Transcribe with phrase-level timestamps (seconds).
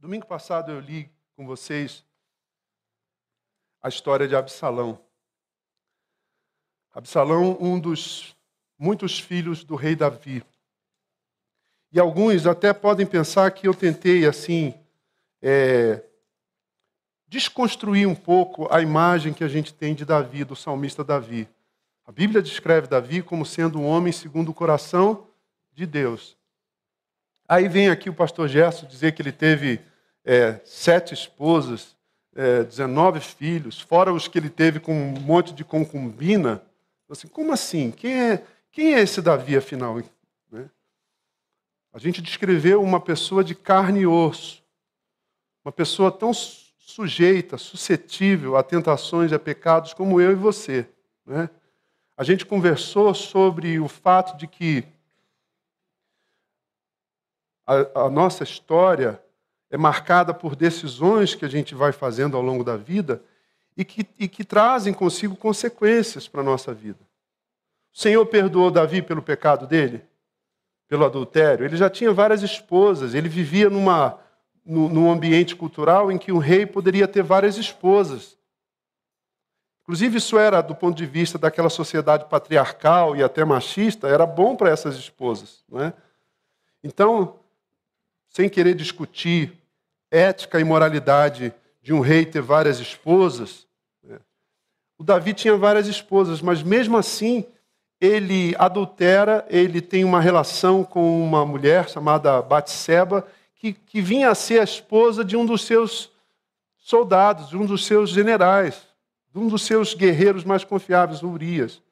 [0.00, 2.04] Domingo passado eu li com vocês
[3.82, 5.00] a história de Absalão.
[6.94, 8.36] Absalão, um dos
[8.78, 10.44] muitos filhos do rei Davi.
[11.90, 14.72] E alguns até podem pensar que eu tentei, assim,
[15.42, 16.04] é,
[17.26, 21.48] desconstruir um pouco a imagem que a gente tem de Davi, do salmista Davi.
[22.06, 25.26] A Bíblia descreve Davi como sendo um homem segundo o coração
[25.72, 26.36] de Deus.
[27.48, 29.87] Aí vem aqui o pastor Gerson dizer que ele teve
[30.28, 31.96] é, sete esposas,
[32.36, 36.62] é, 19 filhos, fora os que ele teve com um monte de concubina.
[37.08, 37.90] Assim, como assim?
[37.90, 39.96] Quem é, quem é esse Davi, afinal?
[40.50, 40.68] Né?
[41.94, 44.62] A gente descreveu uma pessoa de carne e osso,
[45.64, 50.86] uma pessoa tão sujeita, suscetível a tentações e a pecados como eu e você.
[51.24, 51.48] Né?
[52.18, 54.84] A gente conversou sobre o fato de que
[57.66, 59.18] a, a nossa história
[59.70, 63.22] é marcada por decisões que a gente vai fazendo ao longo da vida
[63.76, 66.98] e que, e que trazem consigo consequências para a nossa vida.
[67.92, 70.02] O Senhor perdoou Davi pelo pecado dele,
[70.88, 71.64] pelo adultério.
[71.64, 74.18] Ele já tinha várias esposas, ele vivia numa,
[74.64, 78.36] num ambiente cultural em que o rei poderia ter várias esposas.
[79.82, 84.54] Inclusive, isso era, do ponto de vista daquela sociedade patriarcal e até machista, era bom
[84.54, 85.64] para essas esposas.
[85.68, 85.94] Não é?
[86.84, 87.40] Então,
[88.28, 89.57] sem querer discutir
[90.10, 93.66] ética e moralidade de um rei ter várias esposas,
[94.02, 94.18] né?
[94.98, 97.46] o Davi tinha várias esposas, mas mesmo assim
[98.00, 104.34] ele adultera, ele tem uma relação com uma mulher chamada Batseba, que, que vinha a
[104.34, 106.10] ser a esposa de um dos seus
[106.76, 108.86] soldados, de um dos seus generais,
[109.32, 111.82] de um dos seus guerreiros mais confiáveis, Urias.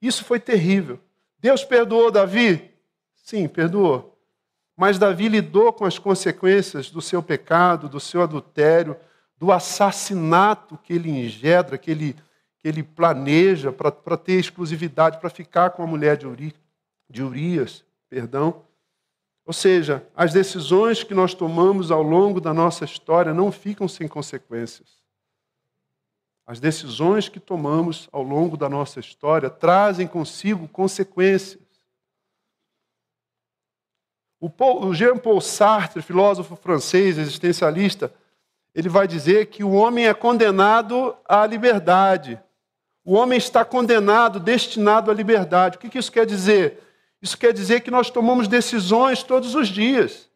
[0.00, 1.00] Isso foi terrível.
[1.38, 2.70] Deus perdoou Davi?
[3.16, 4.15] Sim, perdoou.
[4.76, 8.96] Mas Davi lidou com as consequências do seu pecado, do seu adultério,
[9.38, 12.14] do assassinato que ele engendra, que ele,
[12.58, 16.54] que ele planeja para ter exclusividade, para ficar com a mulher de, Uri,
[17.08, 17.84] de Urias.
[18.08, 18.62] Perdão.
[19.46, 24.06] Ou seja, as decisões que nós tomamos ao longo da nossa história não ficam sem
[24.06, 24.96] consequências.
[26.46, 31.65] As decisões que tomamos ao longo da nossa história trazem consigo consequências.
[34.58, 38.12] O Jean-Paul Sartre, filósofo francês, existencialista,
[38.74, 42.38] ele vai dizer que o homem é condenado à liberdade.
[43.04, 45.76] O homem está condenado, destinado à liberdade.
[45.76, 46.82] O que isso quer dizer?
[47.22, 50.28] Isso quer dizer que nós tomamos decisões todos os dias.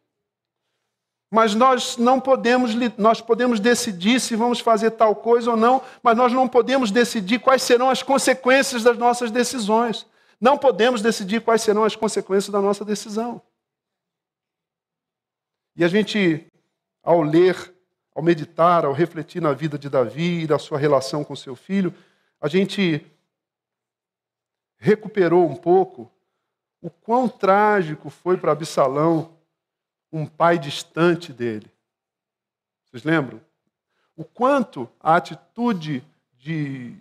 [1.29, 6.17] Mas nós não podemos, nós podemos decidir se vamos fazer tal coisa ou não, mas
[6.17, 10.05] nós não podemos decidir quais serão as consequências das nossas decisões.
[10.41, 13.41] Não podemos decidir quais serão as consequências da nossa decisão.
[15.75, 16.45] E a gente,
[17.01, 17.73] ao ler,
[18.13, 21.93] ao meditar, ao refletir na vida de Davi e da sua relação com seu filho,
[22.39, 23.05] a gente
[24.77, 26.11] recuperou um pouco
[26.81, 29.37] o quão trágico foi para Absalão
[30.11, 31.71] um pai distante dele.
[32.85, 33.39] Vocês lembram?
[34.17, 36.03] O quanto a atitude
[36.37, 36.97] de,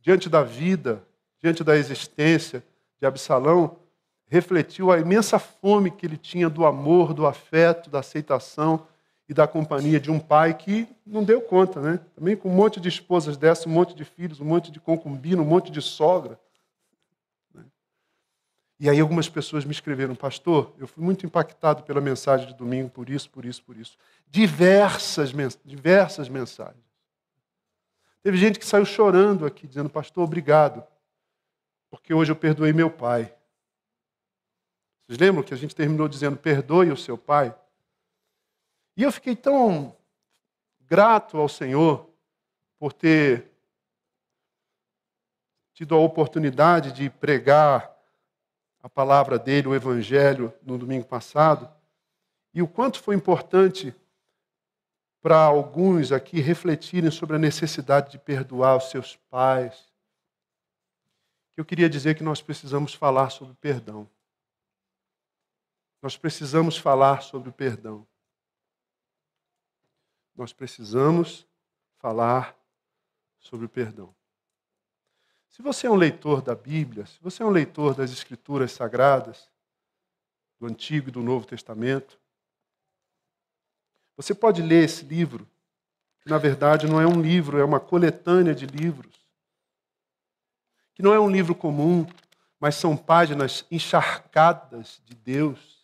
[0.00, 1.02] diante da vida,
[1.40, 2.62] diante da existência
[3.00, 3.78] de Absalão,
[4.28, 8.86] refletiu a imensa fome que ele tinha do amor, do afeto, da aceitação
[9.28, 12.00] e da companhia de um pai que não deu conta, né?
[12.14, 15.42] Também com um monte de esposas dessas, um monte de filhos, um monte de concubino,
[15.42, 16.38] um monte de sogra.
[17.52, 17.64] Né?
[18.78, 22.88] E aí algumas pessoas me escreveram, pastor, eu fui muito impactado pela mensagem de domingo,
[22.88, 23.96] por isso, por isso, por isso.
[24.28, 25.32] Diversas,
[25.64, 26.84] diversas mensagens.
[28.22, 30.84] Teve gente que saiu chorando aqui, dizendo, pastor, obrigado,
[31.88, 33.32] porque hoje eu perdoei meu pai.
[35.06, 37.54] Vocês lembram que a gente terminou dizendo: perdoe o seu pai?
[38.96, 39.94] E eu fiquei tão
[40.80, 42.08] grato ao Senhor
[42.78, 43.50] por ter
[45.74, 47.94] tido a oportunidade de pregar
[48.82, 51.68] a palavra dele, o Evangelho, no domingo passado,
[52.54, 53.94] e o quanto foi importante
[55.20, 59.92] para alguns aqui refletirem sobre a necessidade de perdoar os seus pais.
[61.56, 64.08] Eu queria dizer que nós precisamos falar sobre perdão.
[66.02, 68.06] Nós precisamos falar sobre o perdão.
[70.34, 71.46] Nós precisamos
[71.98, 72.56] falar
[73.38, 74.14] sobre o perdão.
[75.48, 79.48] Se você é um leitor da Bíblia, se você é um leitor das Escrituras Sagradas,
[80.58, 82.18] do Antigo e do Novo Testamento,
[84.16, 85.48] você pode ler esse livro,
[86.20, 89.14] que na verdade não é um livro, é uma coletânea de livros,
[90.94, 92.06] que não é um livro comum,
[92.58, 95.75] mas são páginas encharcadas de Deus,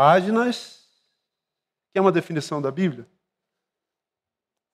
[0.00, 0.80] páginas
[1.92, 3.06] Quer uma definição da Bíblia?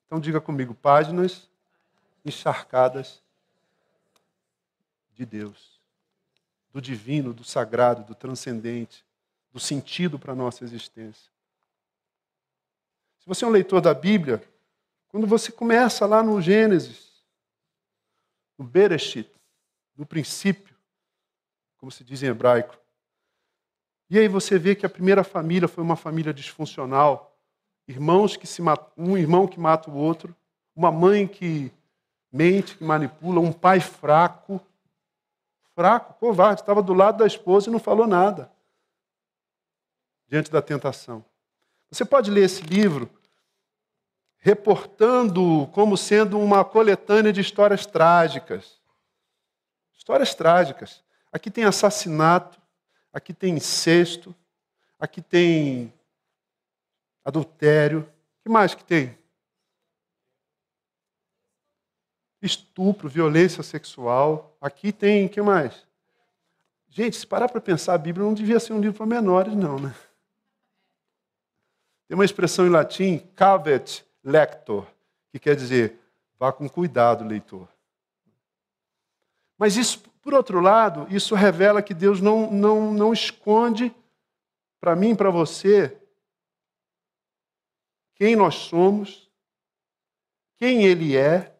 [0.06, 1.50] Então diga comigo: páginas
[2.24, 3.20] encharcadas
[5.14, 5.80] de Deus,
[6.72, 9.04] do divino, do sagrado, do transcendente,
[9.52, 11.28] do sentido para a nossa existência.
[13.18, 14.48] Se você é um leitor da Bíblia,
[15.08, 17.24] quando você começa lá no Gênesis,
[18.56, 19.28] no Bereshit,
[19.96, 20.76] no princípio,
[21.78, 22.78] como se diz em hebraico,
[24.08, 27.36] e aí você vê que a primeira família foi uma família disfuncional,
[27.88, 30.34] irmãos que se matam, um irmão que mata o outro,
[30.74, 31.72] uma mãe que
[32.30, 34.60] mente, que manipula, um pai fraco,
[35.74, 38.50] fraco, covarde, estava do lado da esposa e não falou nada
[40.28, 41.24] diante da tentação.
[41.90, 43.08] Você pode ler esse livro
[44.38, 48.80] reportando como sendo uma coletânea de histórias trágicas.
[49.96, 51.02] Histórias trágicas.
[51.32, 52.60] Aqui tem assassinato,
[53.16, 54.34] aqui tem incesto,
[55.00, 55.90] aqui tem
[57.24, 58.00] adultério.
[58.00, 59.16] O que mais que tem?
[62.42, 64.54] Estupro, violência sexual.
[64.60, 65.86] Aqui tem, o que mais?
[66.90, 69.78] Gente, se parar para pensar, a Bíblia não devia ser um livro para menores, não,
[69.78, 69.94] né?
[72.06, 74.86] Tem uma expressão em latim, cavet lector,
[75.32, 75.98] que quer dizer,
[76.38, 77.66] vá com cuidado, leitor.
[79.56, 83.94] Mas isso, por outro lado, isso revela que Deus não, não, não esconde
[84.80, 85.96] para mim e para você
[88.16, 89.30] quem nós somos,
[90.56, 91.56] quem Ele é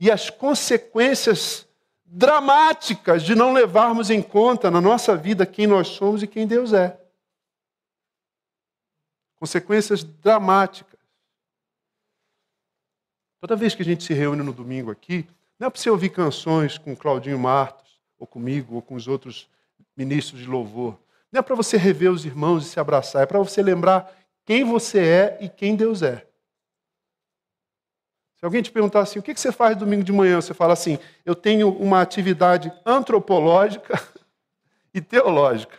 [0.00, 1.68] e as consequências
[2.06, 6.72] dramáticas de não levarmos em conta na nossa vida quem nós somos e quem Deus
[6.72, 6.98] é.
[9.36, 10.98] Consequências dramáticas.
[13.38, 15.28] Toda vez que a gente se reúne no domingo aqui,
[15.58, 17.81] não é para você ouvir canções com Claudinho Martos,
[18.22, 19.48] ou comigo, ou com os outros
[19.96, 20.96] ministros de louvor.
[21.32, 24.62] Não é para você rever os irmãos e se abraçar, é para você lembrar quem
[24.62, 26.24] você é e quem Deus é.
[28.36, 30.40] Se alguém te perguntar assim, o que você faz domingo de manhã?
[30.40, 34.00] Você fala assim, eu tenho uma atividade antropológica
[34.94, 35.76] e teológica.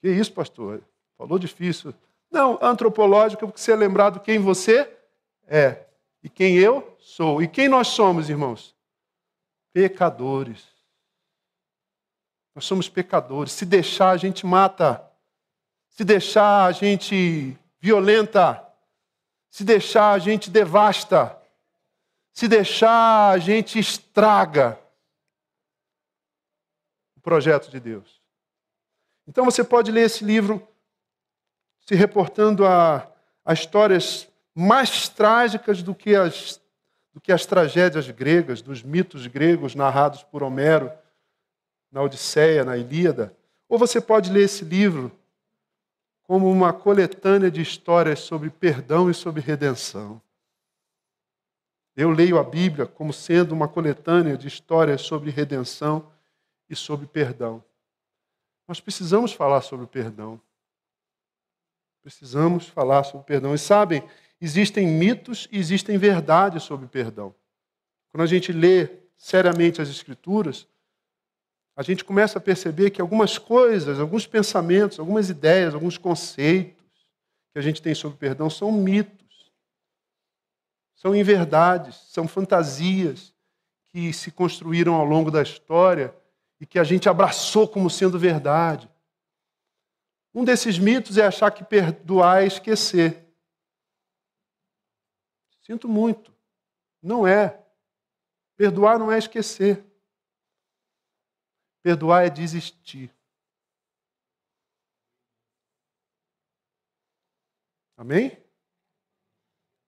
[0.00, 0.82] Que isso, pastor?
[1.18, 1.92] Falou difícil.
[2.30, 4.90] Não, antropológica, porque você é lembrado quem você
[5.46, 5.84] é
[6.22, 7.42] e quem eu sou.
[7.42, 8.74] E quem nós somos, irmãos?
[9.74, 10.75] Pecadores.
[12.56, 13.52] Nós somos pecadores.
[13.52, 15.06] Se deixar, a gente mata.
[15.90, 18.66] Se deixar, a gente violenta.
[19.50, 21.36] Se deixar, a gente devasta.
[22.32, 24.78] Se deixar, a gente estraga
[27.14, 28.22] o projeto de Deus.
[29.28, 30.66] Então você pode ler esse livro
[31.82, 33.06] se reportando a,
[33.44, 36.58] a histórias mais trágicas do que, as,
[37.12, 40.90] do que as tragédias gregas, dos mitos gregos narrados por Homero
[41.96, 43.34] na Odisseia, na Ilíada.
[43.66, 45.10] Ou você pode ler esse livro
[46.24, 50.20] como uma coletânea de histórias sobre perdão e sobre redenção.
[51.96, 56.12] Eu leio a Bíblia como sendo uma coletânea de histórias sobre redenção
[56.68, 57.64] e sobre perdão.
[58.68, 60.38] Nós precisamos falar sobre perdão.
[62.02, 63.54] Precisamos falar sobre perdão.
[63.54, 64.06] E sabem,
[64.38, 67.34] existem mitos e existem verdades sobre perdão.
[68.10, 70.68] Quando a gente lê seriamente as Escrituras,
[71.76, 76.74] a gente começa a perceber que algumas coisas, alguns pensamentos, algumas ideias, alguns conceitos
[77.52, 79.52] que a gente tem sobre perdão são mitos,
[80.94, 83.34] são inverdades, são fantasias
[83.88, 86.14] que se construíram ao longo da história
[86.58, 88.90] e que a gente abraçou como sendo verdade.
[90.34, 93.26] Um desses mitos é achar que perdoar é esquecer.
[95.62, 96.34] Sinto muito.
[97.02, 97.62] Não é.
[98.56, 99.85] Perdoar não é esquecer.
[101.86, 103.14] Perdoar é desistir.
[107.96, 108.36] Amém?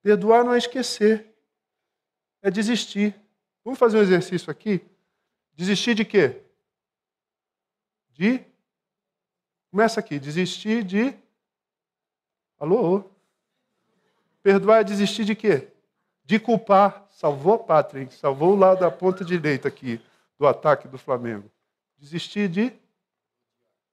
[0.00, 1.34] Perdoar não é esquecer.
[2.40, 3.20] É desistir.
[3.64, 4.80] Vamos fazer um exercício aqui?
[5.54, 6.40] Desistir de quê?
[8.10, 8.46] De.
[9.72, 10.20] Começa aqui.
[10.20, 11.12] Desistir de.
[12.60, 13.10] Alô?
[14.40, 15.66] Perdoar é desistir de quê?
[16.22, 17.08] De culpar.
[17.10, 18.08] Salvou hein?
[18.10, 20.00] salvou o lado da ponta direita aqui
[20.38, 21.50] do ataque do Flamengo.
[21.98, 22.72] Desistir de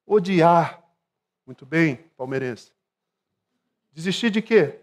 [0.06, 0.84] odiar.
[1.46, 2.72] Muito bem, palmeirense.
[3.92, 4.80] Desistir de quê?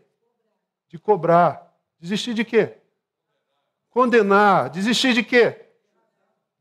[0.88, 1.72] De cobrar.
[2.00, 2.76] Desistir de quê?
[3.90, 4.70] Condenar.
[4.70, 5.66] Desistir de quê?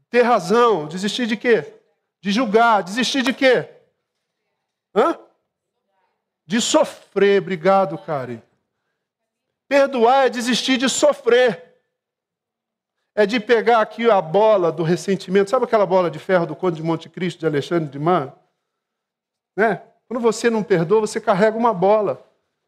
[0.10, 0.88] Ter razão.
[0.88, 1.74] Desistir de quê?
[2.20, 2.84] De julgar.
[2.84, 3.70] Desistir de quê?
[4.94, 5.18] Hã?
[6.46, 7.41] De sofrer.
[7.41, 8.41] Obrigado, Karen.
[9.68, 11.71] Perdoar é desistir de sofrer.
[13.13, 15.50] É de pegar aqui a bola do ressentimento.
[15.50, 18.38] Sabe aquela bola de ferro do Conde de Monte Cristo, de Alexandre de Mar?
[19.56, 19.82] Né?
[20.08, 22.25] Quando você não perdoa, você carrega uma bola.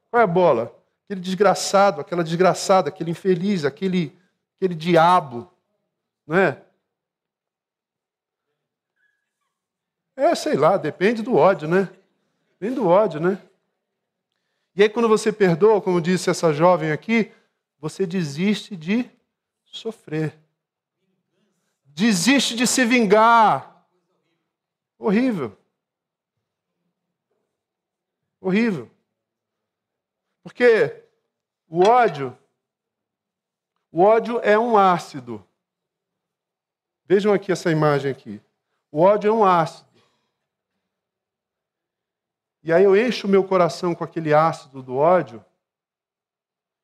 [0.09, 0.75] Qual é a bola?
[1.05, 4.17] Aquele desgraçado, aquela desgraçada, aquele infeliz, aquele,
[4.55, 5.49] aquele diabo.
[6.27, 6.61] Não é?
[10.15, 11.89] É, sei lá, depende do ódio, né?
[12.51, 13.41] Depende do ódio, né?
[14.75, 17.31] E aí, quando você perdoa, como disse essa jovem aqui,
[17.79, 19.09] você desiste de
[19.73, 20.39] sofrer.
[21.85, 23.85] Desiste de se vingar.
[24.97, 25.57] Horrível.
[28.39, 28.89] Horrível.
[30.43, 31.03] Porque
[31.67, 32.37] o ódio,
[33.91, 35.45] o ódio é um ácido.
[37.05, 38.41] Vejam aqui essa imagem aqui.
[38.91, 39.89] O ódio é um ácido.
[42.61, 45.43] E aí eu encho o meu coração com aquele ácido do ódio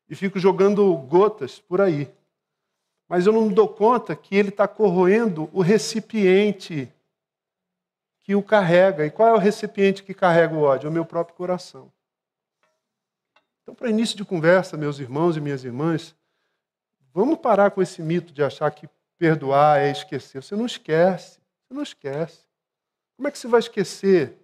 [0.08, 2.12] e fico jogando gotas por aí.
[3.10, 6.88] Mas eu não me dou conta que ele está corroendo o recipiente
[8.20, 9.04] que o carrega.
[9.04, 10.86] E qual é o recipiente que carrega o ódio?
[10.86, 11.92] É o meu próprio coração.
[13.62, 16.14] Então, para início de conversa, meus irmãos e minhas irmãs,
[17.12, 18.88] vamos parar com esse mito de achar que
[19.18, 20.40] perdoar é esquecer.
[20.40, 21.40] Você não esquece.
[21.66, 22.46] Você não esquece.
[23.16, 24.38] Como é que você vai esquecer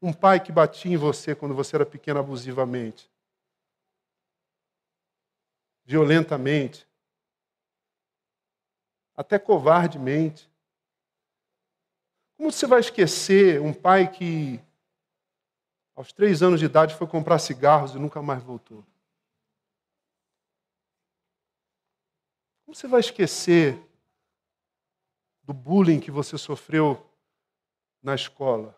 [0.00, 3.10] um pai que batia em você quando você era pequeno abusivamente,
[5.84, 6.86] violentamente,
[9.16, 10.50] até covardemente.
[12.36, 14.60] Como você vai esquecer um pai que,
[15.94, 18.84] aos três anos de idade, foi comprar cigarros e nunca mais voltou?
[22.64, 23.78] Como você vai esquecer
[25.42, 27.06] do bullying que você sofreu
[28.02, 28.76] na escola?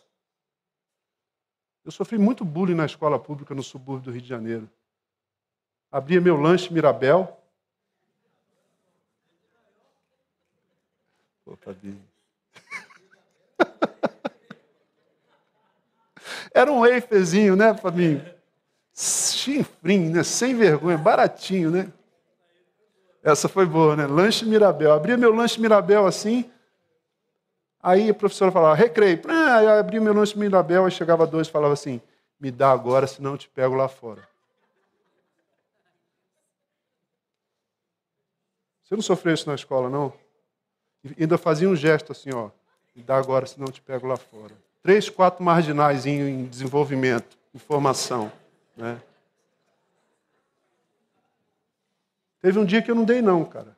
[1.84, 4.70] Eu sofri muito bullying na escola pública no subúrbio do Rio de Janeiro.
[5.92, 7.40] Abria meu lanche Mirabel.
[11.44, 12.00] Pô, Fabinho.
[16.54, 18.24] Era um waferzinho, né, Fabinho?
[18.94, 20.22] Chinfrim, né?
[20.22, 21.92] Sem vergonha, baratinho, né?
[23.22, 24.06] Essa foi boa, né?
[24.06, 24.92] Lanche Mirabel.
[24.92, 26.48] Abria meu lanche Mirabel assim,
[27.84, 29.20] Aí a professora falava, recreio.
[29.28, 32.00] Ah, eu abri meu lanche Mirabel, aí chegava dois e falava assim,
[32.40, 34.26] me dá agora, senão eu te pego lá fora.
[38.82, 40.14] Você não sofreu isso na escola, não?
[41.04, 42.50] E ainda fazia um gesto assim, ó,
[42.96, 44.54] me dá agora, senão eu te pego lá fora.
[44.82, 48.32] Três, quatro marginais em desenvolvimento, em formação.
[48.76, 49.00] Né?
[52.40, 53.76] Teve um dia que eu não dei, não, cara.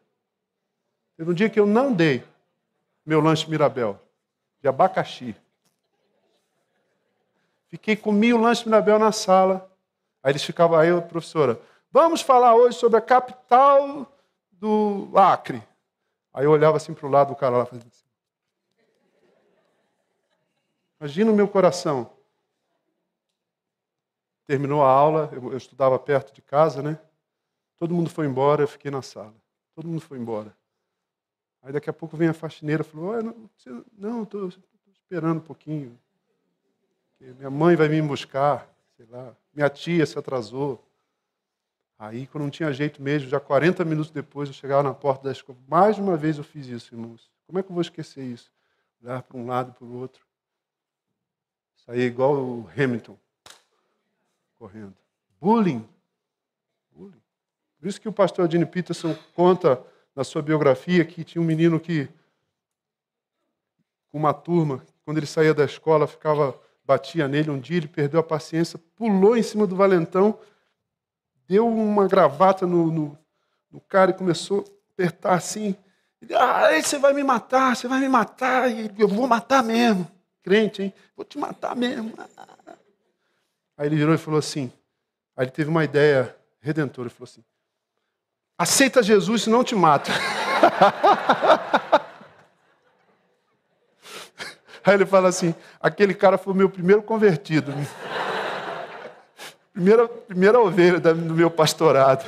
[1.17, 2.25] Teve um dia que eu não dei
[3.05, 4.01] meu lanche Mirabel,
[4.61, 5.35] de abacaxi.
[7.69, 9.71] Fiquei, comi o lanche Mirabel na sala.
[10.23, 14.13] Aí eles ficavam, aí a professora, vamos falar hoje sobre a capital
[14.51, 15.63] do Acre.
[16.37, 18.05] Aí eu olhava assim para o lado do cara lá, fazendo assim.
[21.01, 22.13] Imagina o meu coração.
[24.47, 27.01] Terminou a aula, eu, eu estudava perto de casa, né?
[27.79, 29.35] Todo mundo foi embora, eu fiquei na sala.
[29.75, 30.55] Todo mundo foi embora.
[31.63, 33.15] Aí daqui a pouco vem a faxineira e falou:
[33.97, 34.51] Não, estou
[34.93, 35.99] esperando um pouquinho.
[37.19, 39.35] Minha mãe vai me buscar, sei lá.
[39.55, 40.86] Minha tia se atrasou.
[41.99, 45.33] Aí, quando não tinha jeito mesmo, já 40 minutos depois, eu chegava na porta da
[45.33, 45.59] escola.
[45.67, 47.31] Mais uma vez eu fiz isso, irmãos.
[47.47, 48.53] Como é que eu vou esquecer isso?
[49.03, 50.27] Olhar para um lado para o outro.
[51.87, 53.17] Sair igual o Hamilton,
[54.59, 54.95] correndo.
[55.41, 55.89] Bullying.
[56.91, 57.23] Bullying.
[57.79, 59.83] Por isso que o pastor Adine Peterson conta
[60.15, 62.09] na sua biografia que tinha um menino que,
[64.11, 67.51] com uma turma, quando ele saía da escola, ficava batia nele.
[67.51, 70.39] Um dia ele perdeu a paciência, pulou em cima do valentão,
[71.49, 73.19] deu uma gravata no, no,
[73.71, 75.77] no cara e começou a apertar assim.
[76.21, 80.11] Ele, ah, você vai me matar, você vai me matar, eu vou matar mesmo.
[80.43, 80.95] Crente, hein?
[81.17, 82.13] Vou te matar mesmo.
[83.77, 84.73] Aí ele virou e falou assim.
[85.37, 87.09] Aí ele teve uma ideia redentora.
[87.09, 87.45] Ele falou assim:
[88.59, 90.11] Aceita Jesus, senão te mata.
[94.87, 97.73] Aí ele fala assim: aquele cara foi meu primeiro convertido.
[99.77, 102.25] Primeira, primeira ovelha do meu pastorado.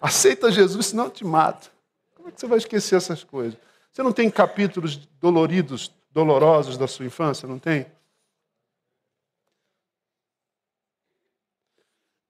[0.00, 1.72] Aceita Jesus, senão te mato.
[2.14, 3.58] Como é que você vai esquecer essas coisas?
[3.90, 7.48] Você não tem capítulos doloridos, dolorosos da sua infância?
[7.48, 7.84] Não tem?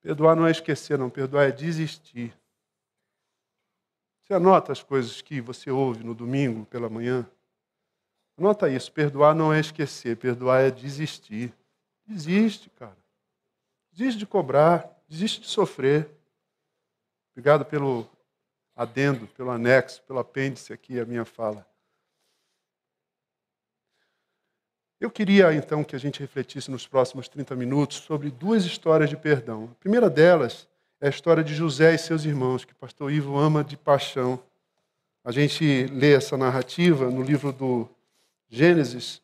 [0.01, 1.11] Perdoar não é esquecer, não.
[1.11, 2.33] Perdoar é desistir.
[4.23, 7.23] Você anota as coisas que você ouve no domingo pela manhã?
[8.35, 8.91] Anota isso.
[8.91, 11.53] Perdoar não é esquecer, perdoar é desistir.
[12.07, 12.97] Desiste, cara.
[13.97, 16.07] Desiste de cobrar, desiste de sofrer.
[17.31, 18.07] Obrigado pelo
[18.75, 21.67] adendo, pelo anexo, pelo apêndice aqui à minha fala.
[24.99, 29.17] Eu queria então que a gente refletisse nos próximos 30 minutos sobre duas histórias de
[29.17, 29.67] perdão.
[29.71, 30.67] A primeira delas
[31.01, 34.39] é a história de José e seus irmãos, que o pastor Ivo ama de paixão.
[35.23, 37.89] A gente lê essa narrativa no livro do
[38.47, 39.23] Gênesis.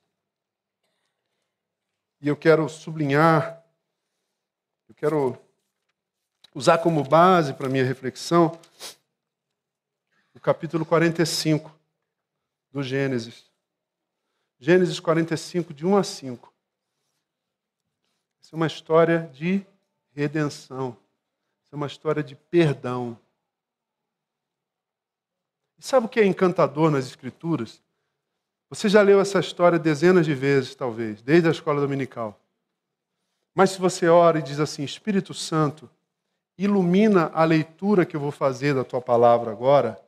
[2.20, 3.63] E eu quero sublinhar,
[4.94, 5.38] eu quero
[6.54, 8.60] usar como base para minha reflexão
[10.36, 11.76] o capítulo 45
[12.72, 13.52] do Gênesis.
[14.60, 16.54] Gênesis 45, de 1 a 5.
[18.42, 19.66] Essa é uma história de
[20.12, 20.96] redenção.
[21.64, 23.18] Essa é uma história de perdão.
[25.78, 27.82] E sabe o que é encantador nas Escrituras?
[28.70, 32.40] Você já leu essa história dezenas de vezes, talvez, desde a escola dominical.
[33.54, 35.90] Mas se você ora e diz assim: Espírito Santo,
[36.58, 40.00] ilumina a leitura que eu vou fazer da tua palavra agora,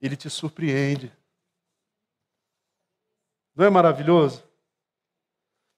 [0.00, 1.12] ele te surpreende.
[3.54, 4.44] Não é maravilhoso?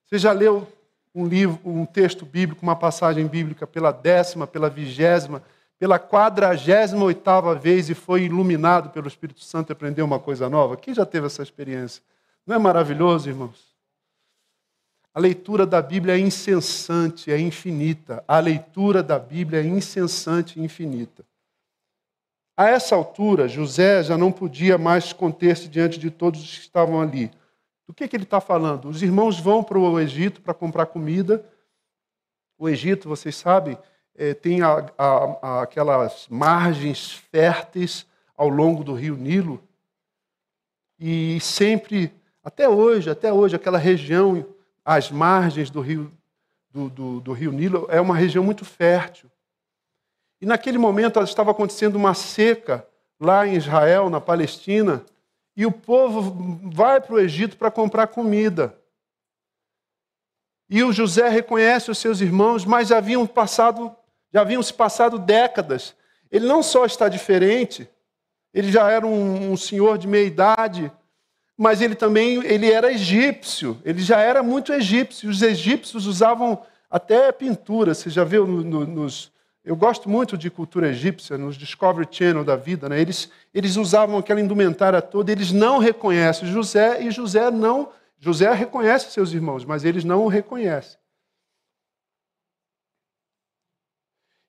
[0.05, 0.67] Você já leu
[1.13, 5.43] um livro, um texto bíblico, uma passagem bíblica pela décima, pela vigésima,
[5.77, 10.75] pela quadragésima oitava vez e foi iluminado pelo Espírito Santo e aprendeu uma coisa nova?
[10.75, 12.03] Quem já teve essa experiência?
[12.45, 13.68] Não é maravilhoso, irmãos?
[15.19, 18.23] A leitura da Bíblia é incessante, é infinita.
[18.25, 21.25] A leitura da Bíblia é incessante e infinita.
[22.55, 27.01] A essa altura, José já não podia mais conter-se diante de todos os que estavam
[27.01, 27.29] ali.
[27.85, 28.87] Do que, que ele está falando?
[28.87, 31.45] Os irmãos vão para o Egito para comprar comida.
[32.57, 33.77] O Egito, vocês sabem,
[34.15, 38.07] é, tem a, a, a, aquelas margens férteis
[38.37, 39.61] ao longo do rio Nilo.
[40.97, 42.09] E sempre,
[42.41, 44.45] até hoje, até hoje, aquela região,
[44.89, 46.11] as margens do rio,
[46.71, 49.29] do, do, do rio Nilo, é uma região muito fértil.
[50.41, 52.87] E naquele momento estava acontecendo uma seca
[53.19, 55.05] lá em Israel, na Palestina,
[55.55, 58.75] e o povo vai para o Egito para comprar comida.
[60.67, 63.95] E o José reconhece os seus irmãos, mas já haviam passado,
[64.33, 65.95] já haviam se passado décadas.
[66.31, 67.87] Ele não só está diferente,
[68.51, 70.91] ele já era um, um senhor de meia idade,
[71.59, 73.81] mas ele também ele era egípcio.
[73.83, 75.29] Ele já era muito egípcio.
[75.29, 77.93] Os egípcios usavam até pintura.
[77.93, 79.29] Você já viu no, no, nos,
[79.61, 82.87] eu gosto muito de cultura egípcia, nos Discovery Channel da vida.
[82.87, 83.01] Né?
[83.01, 87.91] Eles, eles usavam aquela indumentária toda, eles não reconhecem José e José não.
[88.17, 90.97] José reconhece seus irmãos, mas eles não o reconhecem.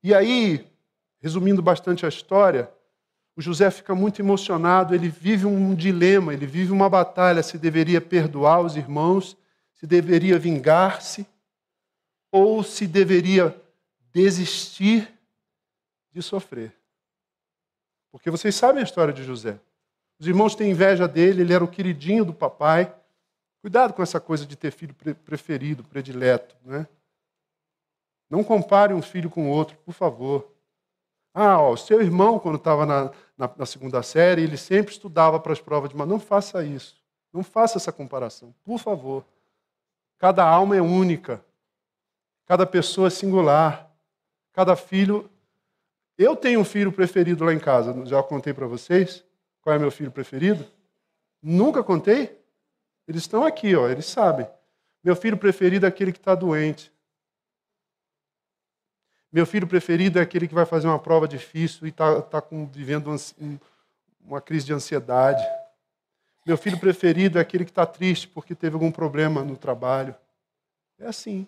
[0.01, 0.65] E aí,
[1.21, 2.71] resumindo bastante a história,
[3.37, 8.01] o José fica muito emocionado, ele vive um dilema, ele vive uma batalha se deveria
[8.01, 9.37] perdoar os irmãos,
[9.75, 11.27] se deveria vingar-se,
[12.31, 13.57] ou se deveria
[14.13, 15.13] desistir
[16.13, 16.73] de sofrer.
[18.11, 19.59] Porque vocês sabem a história de José.
[20.19, 22.95] Os irmãos têm inveja dele, ele era o queridinho do papai.
[23.61, 26.57] Cuidado com essa coisa de ter filho preferido, predileto.
[26.65, 26.87] Né?
[28.29, 30.51] Não compare um filho com o outro, por favor.
[31.33, 35.53] Ah, o seu irmão, quando estava na, na, na, segunda série, ele sempre estudava para
[35.53, 36.97] as provas de mas Não faça isso.
[37.33, 39.25] Não faça essa comparação, por favor.
[40.19, 41.45] Cada alma é única.
[42.47, 43.89] Cada pessoa é singular.
[44.53, 45.31] Cada filho.
[46.19, 48.05] Eu tenho um filho preferido lá em casa.
[48.05, 49.25] Já contei para vocês
[49.63, 50.67] qual é meu filho preferido?
[51.43, 52.39] Nunca contei?
[53.07, 54.47] Eles estão aqui, ó, eles sabem.
[55.03, 56.93] Meu filho preferido é aquele que está doente.
[59.33, 62.47] Meu filho preferido é aquele que vai fazer uma prova difícil e está tá, tá
[62.73, 63.15] vivendo
[64.25, 65.43] uma crise de ansiedade.
[66.45, 70.15] Meu filho preferido é aquele que está triste porque teve algum problema no trabalho.
[70.99, 71.47] É assim.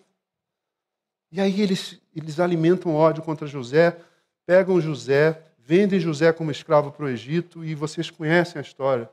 [1.31, 3.99] E aí eles, eles alimentam ódio contra José,
[4.45, 9.09] pegam José, vendem José como escravo para o Egito, e vocês conhecem a história.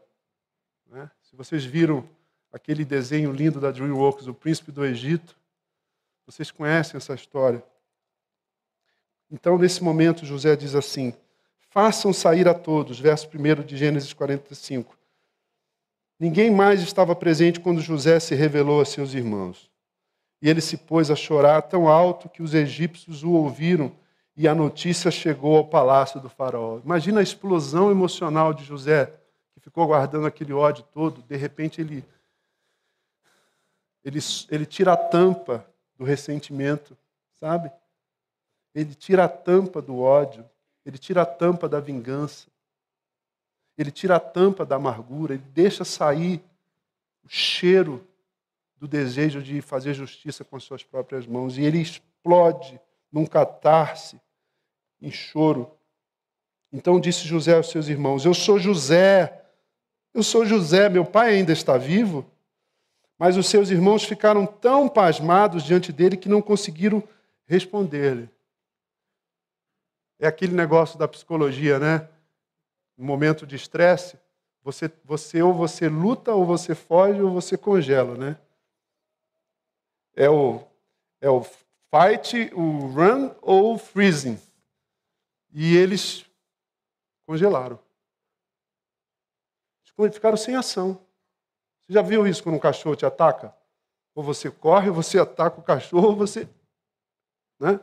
[0.87, 1.11] Né?
[1.22, 2.06] Se vocês viram
[2.52, 5.37] aquele desenho lindo da DreamWorks, O Príncipe do Egito,
[6.26, 7.64] vocês conhecem essa história.
[9.31, 11.14] Então, nesse momento, José diz assim:
[11.71, 14.99] Façam sair a todos, verso 1 de Gênesis 45.
[16.19, 19.71] Ninguém mais estava presente quando José se revelou a seus irmãos.
[20.43, 23.93] E ele se pôs a chorar tão alto que os egípcios o ouviram
[24.37, 26.81] e a notícia chegou ao palácio do faraó.
[26.85, 29.12] Imagina a explosão emocional de José,
[29.55, 31.23] que ficou guardando aquele ódio todo.
[31.23, 32.05] De repente ele,
[34.05, 34.19] ele,
[34.51, 35.66] ele tira a tampa
[35.97, 36.97] do ressentimento,
[37.38, 37.71] sabe?
[38.74, 40.48] Ele tira a tampa do ódio,
[40.85, 42.48] ele tira a tampa da vingança,
[43.76, 46.42] ele tira a tampa da amargura, ele deixa sair
[47.24, 48.06] o cheiro
[48.76, 51.59] do desejo de fazer justiça com as suas próprias mãos.
[51.59, 52.80] E ele explode
[53.12, 54.20] num catarse,
[55.00, 55.70] em choro.
[56.72, 59.44] Então disse José aos seus irmãos: Eu sou José,
[60.14, 62.24] eu sou José, meu pai ainda está vivo.
[63.18, 67.02] Mas os seus irmãos ficaram tão pasmados diante dele que não conseguiram
[67.46, 68.30] responder-lhe.
[70.20, 72.06] É aquele negócio da psicologia, né?
[72.94, 74.18] No momento de estresse,
[74.62, 78.38] você, você ou você luta, ou você foge, ou você congela, né?
[80.14, 80.62] É o,
[81.22, 84.38] é o fight, o run ou freezing.
[85.54, 86.26] E eles
[87.26, 87.78] congelaram.
[90.12, 91.00] Ficaram sem ação.
[91.87, 93.54] Você já viu isso quando um cachorro te ataca?
[94.14, 96.46] Ou você corre, ou você ataca o cachorro, ou você.
[97.59, 97.80] Né?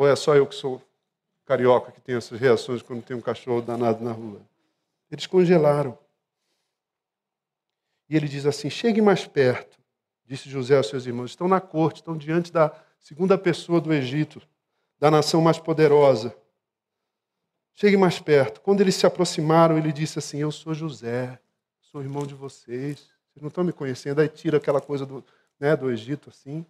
[0.00, 0.80] Ou é só eu que sou
[1.44, 4.40] carioca que tenho essas reações quando tem um cachorro danado na rua?
[5.10, 5.98] Eles congelaram.
[8.08, 9.78] E ele diz assim: chegue mais perto,
[10.24, 11.32] disse José aos seus irmãos.
[11.32, 14.40] Estão na corte, estão diante da segunda pessoa do Egito,
[14.98, 16.34] da nação mais poderosa.
[17.74, 18.62] Chegue mais perto.
[18.62, 21.38] Quando eles se aproximaram, ele disse assim: Eu sou José,
[21.78, 23.00] sou irmão de vocês.
[23.00, 24.22] Vocês não estão me conhecendo.
[24.22, 25.22] Aí tira aquela coisa do,
[25.58, 26.64] né, do Egito assim.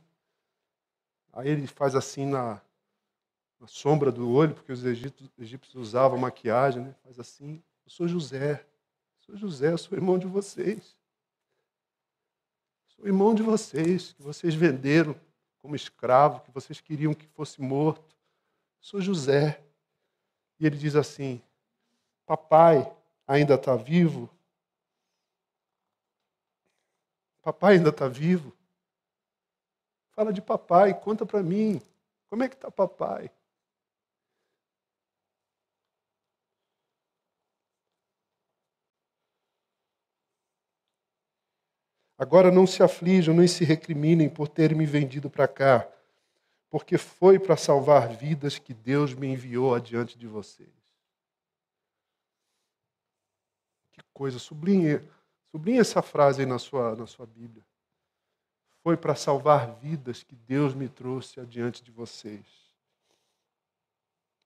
[1.33, 2.61] Aí ele faz assim na,
[3.61, 6.95] na sombra do olho, porque os egípcios usavam maquiagem, né?
[7.05, 8.67] faz assim: Eu sou José,
[9.19, 10.97] sou José, sou irmão de vocês.
[12.89, 15.15] Sou irmão de vocês, que vocês venderam
[15.59, 18.17] como escravo, que vocês queriam que fosse morto.
[18.81, 19.63] Sou José.
[20.59, 21.43] E ele diz assim:
[22.25, 22.91] Papai
[23.27, 24.31] ainda está vivo?
[27.43, 28.57] Papai ainda está vivo?
[30.13, 31.81] Fala de papai, conta para mim.
[32.29, 33.31] Como é que está papai?
[42.21, 45.89] Agora não se aflijam, nem se recriminem por terem me vendido para cá,
[46.69, 50.69] porque foi para salvar vidas que Deus me enviou adiante de vocês.
[53.95, 55.01] Que coisa, sublinhe,
[55.51, 57.65] sublinhe essa frase aí na sua, na sua Bíblia.
[58.83, 62.45] Foi para salvar vidas que Deus me trouxe adiante de vocês.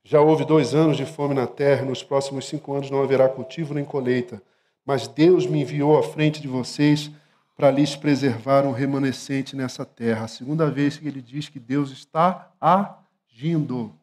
[0.05, 3.75] Já houve dois anos de fome na terra, nos próximos cinco anos não haverá cultivo
[3.75, 4.41] nem colheita,
[4.87, 7.11] mas Deus me enviou à frente de vocês
[7.55, 10.25] para lhes preservar um remanescente nessa terra.
[10.25, 13.95] A segunda vez que ele diz que Deus está agindo.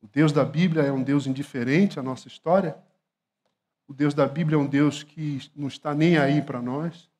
[0.00, 2.78] O Deus da Bíblia é um Deus indiferente à nossa história?
[3.88, 7.10] O Deus da Bíblia é um Deus que não está nem aí para nós?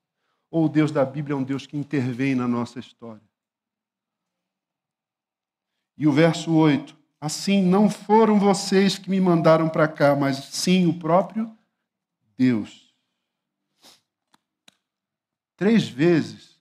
[0.50, 3.22] Ou o Deus da Bíblia é um Deus que intervém na nossa história?
[5.98, 10.86] E o verso 8: Assim não foram vocês que me mandaram para cá, mas sim
[10.86, 11.54] o próprio
[12.38, 12.89] Deus.
[15.60, 16.58] Três vezes,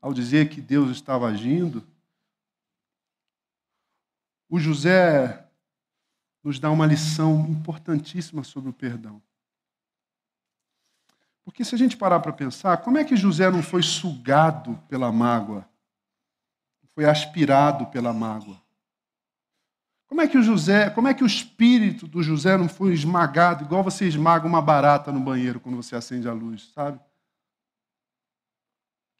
[0.00, 1.86] ao dizer que Deus estava agindo,
[4.48, 5.46] o José
[6.42, 9.20] nos dá uma lição importantíssima sobre o perdão.
[11.44, 15.12] Porque se a gente parar para pensar, como é que José não foi sugado pela
[15.12, 15.68] mágoa?
[16.94, 18.58] Foi aspirado pela mágoa?
[20.06, 23.64] Como é que o José, como é que o espírito do José não foi esmagado,
[23.64, 26.98] igual você esmaga uma barata no banheiro quando você acende a luz, sabe?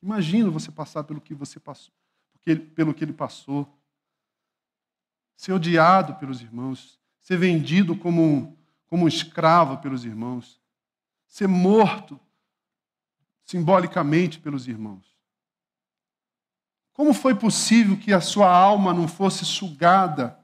[0.07, 1.93] Imagina você passar pelo que você passou,
[2.77, 3.69] pelo que ele passou.
[5.37, 10.61] Ser odiado pelos irmãos, ser vendido como um, como um escravo pelos irmãos,
[11.27, 12.21] ser morto
[13.43, 15.05] simbolicamente pelos irmãos.
[16.93, 20.39] Como foi possível que a sua alma não fosse sugada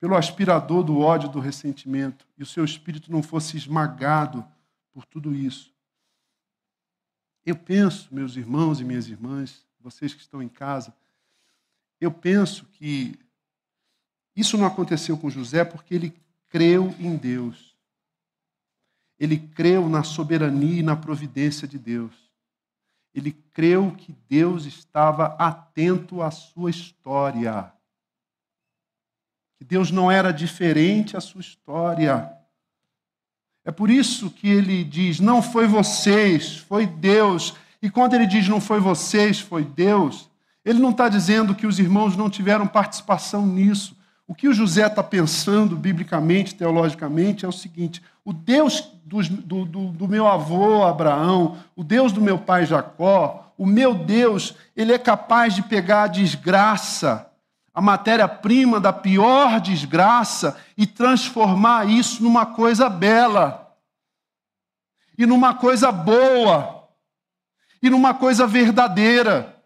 [0.00, 4.44] pelo aspirador do ódio, do ressentimento, e o seu espírito não fosse esmagado
[4.92, 5.73] por tudo isso?
[7.44, 10.94] Eu penso, meus irmãos e minhas irmãs, vocês que estão em casa,
[12.00, 13.18] eu penso que
[14.34, 16.14] isso não aconteceu com José porque ele
[16.48, 17.76] creu em Deus.
[19.18, 22.12] Ele creu na soberania e na providência de Deus.
[23.14, 27.72] Ele creu que Deus estava atento à sua história.
[29.56, 32.33] Que Deus não era diferente à sua história.
[33.64, 37.54] É por isso que ele diz: não foi vocês, foi Deus.
[37.80, 40.28] E quando ele diz não foi vocês, foi Deus,
[40.64, 43.96] ele não está dizendo que os irmãos não tiveram participação nisso.
[44.26, 49.64] O que o José está pensando, biblicamente, teologicamente, é o seguinte: o Deus do, do,
[49.92, 54.98] do, meu avô Abraão, o Deus do meu pai Jacó, o meu Deus, ele é
[54.98, 57.30] capaz de pegar a desgraça
[57.74, 63.74] a matéria-prima da pior desgraça e transformar isso numa coisa bela,
[65.18, 66.88] e numa coisa boa,
[67.82, 69.56] e numa coisa verdadeira.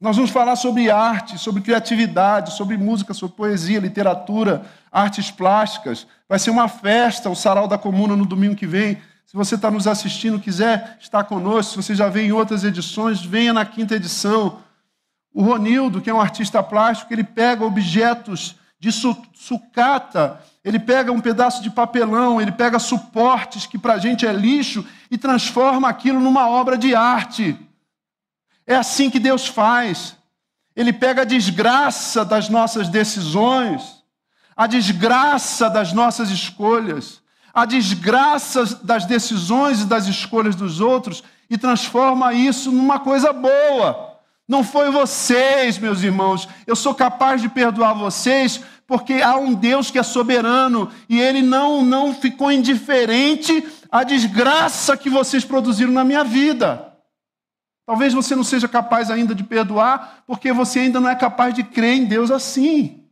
[0.00, 6.06] Nós vamos falar sobre arte, sobre criatividade, sobre música, sobre poesia, literatura, artes plásticas.
[6.28, 8.96] Vai ser uma festa, o Sarau da Comuna no domingo que vem.
[9.26, 13.22] Se você está nos assistindo, quiser estar conosco, se você já veio em outras edições,
[13.22, 14.60] venha na quinta edição.
[15.32, 21.20] O Ronildo, que é um artista plástico, ele pega objetos de sucata, ele pega um
[21.20, 26.18] pedaço de papelão, ele pega suportes que para a gente é lixo e transforma aquilo
[26.18, 27.58] numa obra de arte.
[28.66, 30.16] É assim que Deus faz.
[30.74, 34.02] Ele pega a desgraça das nossas decisões,
[34.56, 37.20] a desgraça das nossas escolhas,
[37.52, 44.09] a desgraça das decisões e das escolhas dos outros e transforma isso numa coisa boa.
[44.50, 46.48] Não foi vocês, meus irmãos.
[46.66, 51.40] Eu sou capaz de perdoar vocês porque há um Deus que é soberano e ele
[51.40, 56.92] não não ficou indiferente à desgraça que vocês produziram na minha vida.
[57.86, 61.62] Talvez você não seja capaz ainda de perdoar porque você ainda não é capaz de
[61.62, 63.04] crer em Deus assim.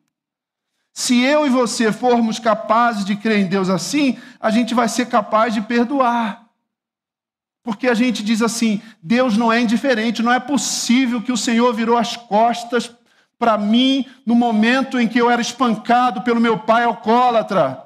[0.92, 5.07] Se eu e você formos capazes de crer em Deus assim, a gente vai ser
[5.07, 6.48] capaz de perdoar.
[7.68, 11.70] Porque a gente diz assim: Deus não é indiferente, não é possível que o Senhor
[11.74, 12.90] virou as costas
[13.38, 17.78] para mim no momento em que eu era espancado pelo meu pai alcoólatra.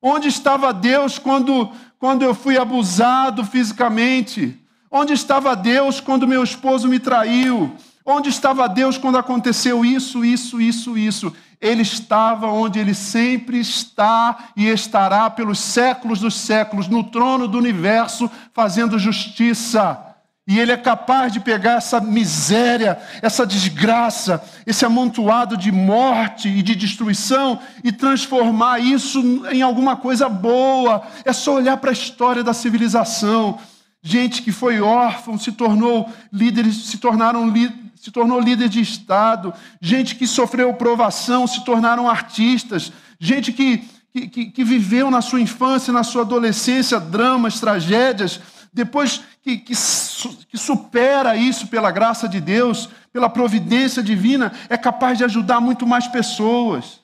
[0.00, 4.58] Onde estava Deus quando, quando eu fui abusado fisicamente?
[4.90, 7.76] Onde estava Deus quando meu esposo me traiu?
[8.06, 11.30] Onde estava Deus quando aconteceu isso, isso, isso, isso?
[11.60, 17.58] Ele estava onde ele sempre está e estará pelos séculos dos séculos, no trono do
[17.58, 20.04] universo, fazendo justiça.
[20.46, 26.62] E ele é capaz de pegar essa miséria, essa desgraça, esse amontoado de morte e
[26.62, 31.02] de destruição e transformar isso em alguma coisa boa.
[31.22, 33.58] É só olhar para a história da civilização.
[34.00, 39.52] Gente que foi órfão se tornou líderes, se tornaram líderes se tornou líder de Estado,
[39.80, 43.78] gente que sofreu provação se tornaram artistas, gente que,
[44.12, 48.40] que, que viveu na sua infância, na sua adolescência, dramas, tragédias,
[48.72, 55.18] depois que, que, que supera isso pela graça de Deus, pela providência divina, é capaz
[55.18, 57.00] de ajudar muito mais pessoas.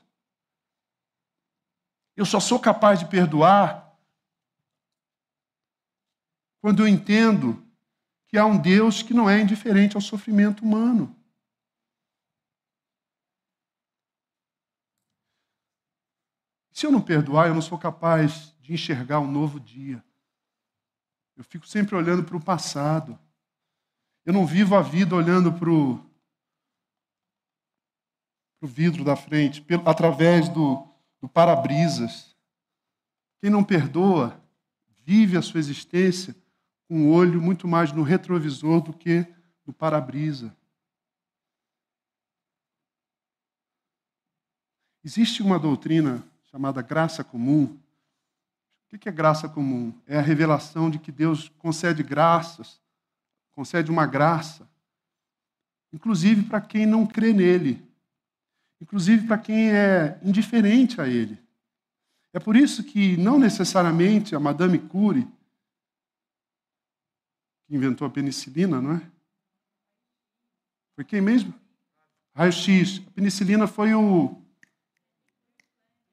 [2.17, 3.93] Eu só sou capaz de perdoar
[6.61, 7.64] quando eu entendo
[8.35, 11.17] que há um Deus que não é indiferente ao sofrimento humano.
[16.73, 20.05] Se eu não perdoar, eu não sou capaz de enxergar um novo dia.
[21.37, 23.17] Eu fico sempre olhando para o passado.
[24.27, 26.05] Eu não vivo a vida olhando para o,
[28.61, 30.85] vidro da frente, através do,
[31.21, 32.37] do para-brisas.
[33.41, 34.43] Quem não perdoa,
[35.05, 36.35] vive a sua existência
[36.89, 39.27] um olho muito mais no retrovisor do que
[39.67, 40.55] no para-brisa.
[45.03, 47.79] Existe uma doutrina chamada graça comum.
[48.93, 49.93] O que é graça comum?
[50.07, 52.81] É a revelação de que Deus concede graças,
[53.53, 54.69] concede uma graça,
[55.93, 57.85] inclusive para quem não crê nele,
[58.81, 61.39] inclusive para quem é indiferente a ele.
[62.33, 65.29] É por isso que não necessariamente a Madame Curie
[67.67, 69.03] que inventou a penicilina, não é?
[70.95, 71.53] Foi quem mesmo?
[72.35, 73.03] Raio-X.
[73.07, 74.41] A penicilina foi o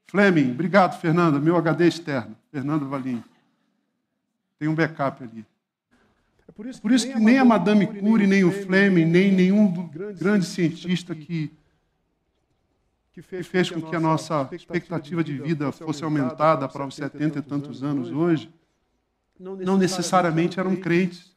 [0.07, 0.51] Fleming.
[0.51, 1.39] Obrigado, Fernanda.
[1.39, 2.35] Meu HD externo.
[2.51, 3.23] Fernando Valim.
[4.59, 5.45] Tem um backup ali.
[6.47, 9.87] É por isso, por isso que, nem a Madame Curie, nem o Fleming, nem nenhum
[10.19, 11.51] grande cientista que,
[13.13, 17.41] que fez com que a nossa expectativa de vida fosse aumentada para os 70 e
[17.41, 18.51] tantos anos hoje,
[19.39, 21.31] não necessariamente eram crentes.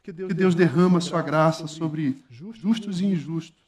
[0.00, 3.60] Porque Deus, Deus derrama a sua graça sobre justos e injustos.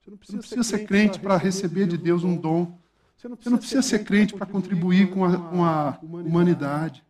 [0.00, 2.78] Você não precisa, ser crente para receber de Deus um dom.
[3.16, 7.04] Você não precisa, ser crente para contribuir com a, com a humanidade,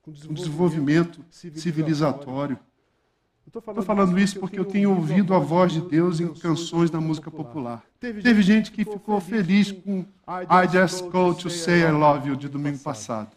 [0.00, 2.58] com o desenvolvimento civilizatório.
[3.46, 7.00] Estou falando, falando isso porque eu tenho ouvido a voz de Deus em canções da
[7.00, 7.84] música popular.
[8.00, 12.48] Teve gente que ficou feliz com I Just Go to Say I Love You de
[12.48, 13.30] domingo passado.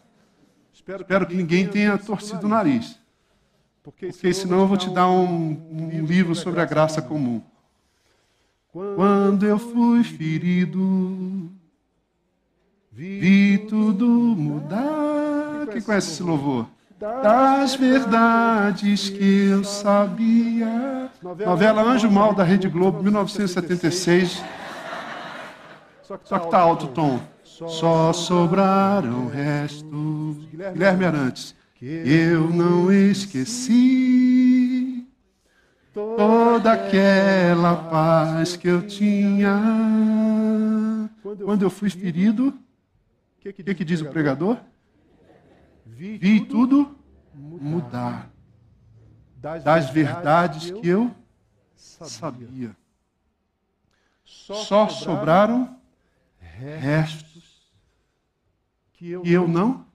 [0.72, 2.97] Espero que ninguém tenha torcido o nariz.
[3.88, 7.40] Porque senão eu vou te dar um, um livro sobre a graça comum.
[8.70, 11.50] Quando eu fui ferido,
[12.92, 15.68] vi tudo mudar.
[15.72, 16.66] Quem conhece esse louvor?
[17.00, 21.10] Das verdades que eu sabia.
[21.22, 24.44] Novela Anjo Mal da Rede Globo, 1976.
[26.02, 27.20] Só que está alto o tom.
[27.42, 30.36] Só sobraram restos.
[30.74, 35.06] Guilherme Arantes que eu não esqueci
[35.94, 41.08] toda aquela paz que eu tinha.
[41.22, 42.54] Quando eu fui ferido, o
[43.40, 44.58] que, que diz o pregador?
[45.86, 46.98] vi tudo
[47.32, 48.28] mudar
[49.36, 51.14] das verdades que eu
[51.76, 52.76] sabia.
[54.24, 55.78] Só sobraram
[56.38, 57.70] restos
[58.94, 59.87] que eu não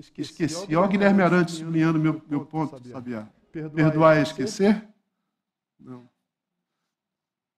[0.00, 0.74] esqueci.
[0.74, 3.28] Ó, Guilherme Arantes sublinhando meu, meu ponto, sabia?
[3.52, 4.86] Perdoar e esquecer?
[5.78, 6.08] Não.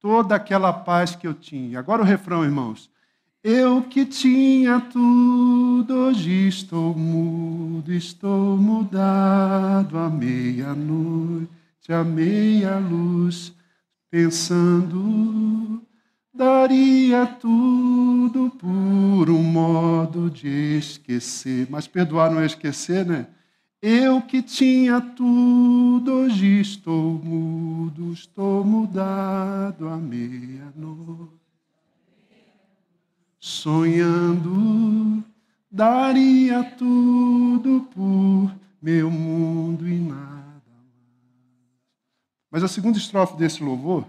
[0.01, 1.79] Toda aquela paz que eu tinha.
[1.79, 2.91] Agora o refrão, irmãos.
[3.45, 11.49] Eu que tinha tudo, hoje estou mudo, estou mudado à meia-noite,
[11.93, 13.53] à meia-luz,
[14.09, 15.83] pensando,
[16.33, 21.67] daria tudo por um modo de esquecer.
[21.71, 23.27] Mas perdoar não é esquecer, né?
[23.81, 31.43] Eu que tinha tudo, hoje estou mudo, estou mudado à meia-noite
[33.43, 35.25] sonhando,
[35.69, 40.87] daria tudo por meu mundo e nada mais.
[42.53, 44.07] Mas a segunda estrofe desse louvor.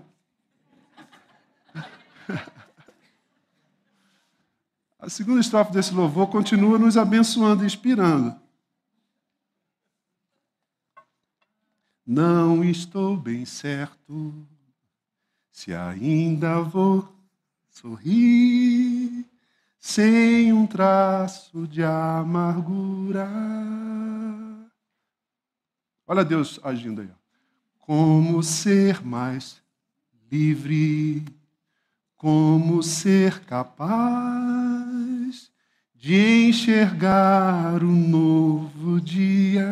[5.04, 8.34] A segunda estrofe desse louvor continua nos abençoando e inspirando.
[12.08, 14.34] Não estou bem certo
[15.52, 17.13] se ainda vou
[17.70, 19.26] sorrir
[19.78, 23.28] sem um traço de amargura.
[26.08, 27.10] Olha Deus agindo aí.
[27.78, 29.62] Como ser mais
[30.32, 31.26] livre,
[32.16, 34.83] como ser capaz
[36.04, 39.66] de enxergar o novo dia.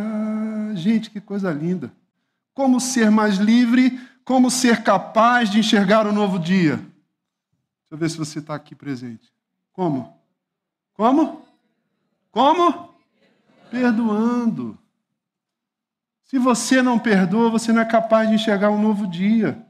[0.76, 1.92] Gente, que coisa linda.
[2.54, 6.78] Como ser mais livre, como ser capaz de enxergar o novo dia.
[6.78, 9.30] Deixa eu ver se você está aqui presente.
[9.74, 10.18] Como?
[10.94, 11.46] Como?
[12.32, 12.96] Como?
[13.70, 14.80] Perdoando.
[16.24, 19.68] Se você não perdoa, você não é capaz de enxergar um novo dia.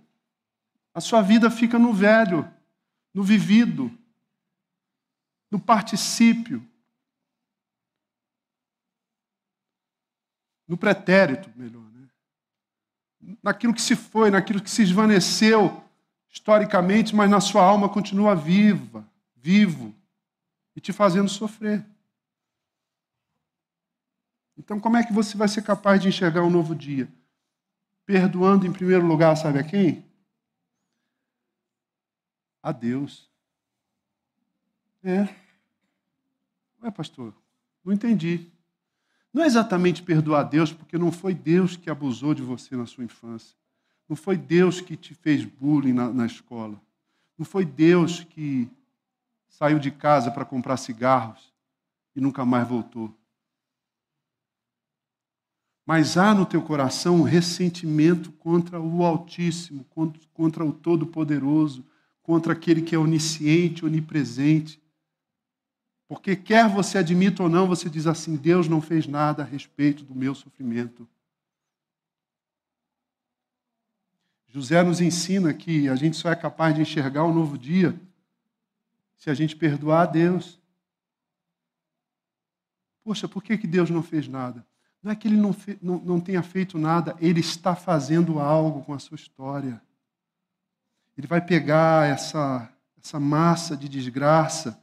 [0.93, 2.47] A sua vida fica no velho,
[3.11, 3.91] no vivido,
[5.51, 6.65] no particípio,
[10.65, 12.07] no pretérito, melhor, né?
[13.43, 15.83] Naquilo que se foi, naquilo que se esvaneceu,
[16.29, 19.93] historicamente, mas na sua alma continua viva, vivo
[20.73, 21.85] e te fazendo sofrer.
[24.57, 27.11] Então, como é que você vai ser capaz de enxergar um novo dia?
[28.05, 30.05] Perdoando em primeiro lugar, sabe a quem?
[32.63, 33.30] A Deus.
[35.03, 35.27] É.
[36.83, 37.33] Ué, pastor,
[37.83, 38.51] não entendi.
[39.33, 43.03] Não é exatamente perdoar Deus, porque não foi Deus que abusou de você na sua
[43.03, 43.55] infância.
[44.09, 46.81] Não foi Deus que te fez bullying na, na escola.
[47.37, 48.69] Não foi Deus que
[49.47, 51.53] saiu de casa para comprar cigarros
[52.15, 53.15] e nunca mais voltou.
[55.85, 59.85] Mas há no teu coração um ressentimento contra o Altíssimo,
[60.33, 61.85] contra o Todo-Poderoso,
[62.21, 64.80] contra aquele que é onisciente, onipresente.
[66.11, 70.03] Porque quer você admita ou não, você diz assim: Deus não fez nada a respeito
[70.03, 71.07] do meu sofrimento.
[74.45, 77.97] José nos ensina que a gente só é capaz de enxergar um novo dia
[79.15, 80.59] se a gente perdoar a Deus.
[83.05, 84.67] Poxa, por que, que Deus não fez nada?
[85.01, 88.83] Não é que ele não, fe, não, não tenha feito nada, ele está fazendo algo
[88.83, 89.81] com a sua história.
[91.17, 92.69] Ele vai pegar essa,
[93.01, 94.80] essa massa de desgraça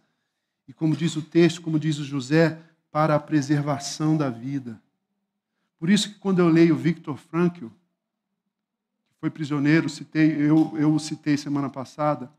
[0.69, 2.61] e, como diz o texto, como diz o José,
[2.93, 4.81] para a preservação da vida.
[5.79, 7.69] Por isso que quando eu leio Victor Frankl,
[9.19, 12.31] foi prisioneiro, citei, eu, eu o citei semana passada,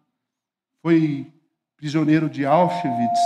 [0.81, 1.27] foi
[1.75, 3.19] prisioneiro de Auschwitz.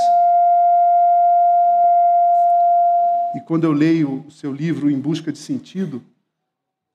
[3.36, 6.04] E quando eu leio o seu livro Em Busca de Sentido,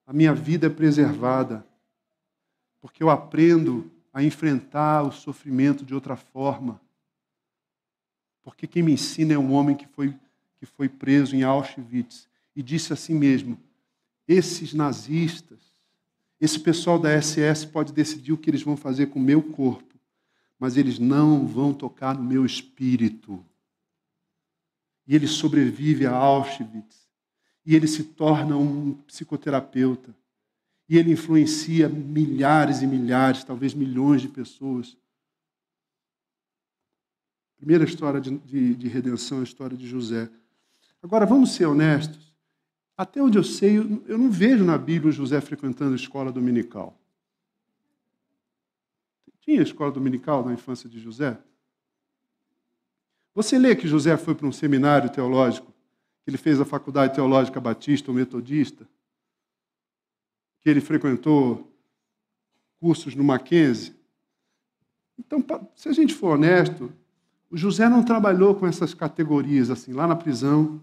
[0.07, 1.67] a minha vida é preservada,
[2.81, 6.81] porque eu aprendo a enfrentar o sofrimento de outra forma.
[8.51, 10.15] Porque quem me ensina é um homem que foi,
[10.59, 13.59] que foi preso em Auschwitz e disse assim mesmo:
[14.27, 15.69] esses nazistas
[16.41, 19.99] esse pessoal da SS pode decidir o que eles vão fazer com o meu corpo,
[20.59, 23.45] mas eles não vão tocar no meu espírito.
[25.07, 27.09] E ele sobrevive a Auschwitz.
[27.67, 30.15] E ele se torna um psicoterapeuta.
[30.89, 34.97] E ele influencia milhares e milhares, talvez milhões de pessoas.
[37.59, 40.31] Primeira história de, de, de redenção a história de José.
[41.03, 42.35] Agora, vamos ser honestos.
[42.97, 46.99] Até onde eu sei, eu não vejo na Bíblia José frequentando a escola dominical.
[49.41, 51.39] Tinha escola dominical na infância de José?
[53.35, 55.73] Você lê que José foi para um seminário teológico
[56.23, 58.87] que ele fez a faculdade teológica batista ou metodista,
[60.61, 61.73] que ele frequentou
[62.81, 63.95] cursos no Mackenzie.
[65.19, 65.45] Então,
[65.75, 66.93] se a gente for honesto,
[67.51, 70.81] o José não trabalhou com essas categorias assim, lá na prisão,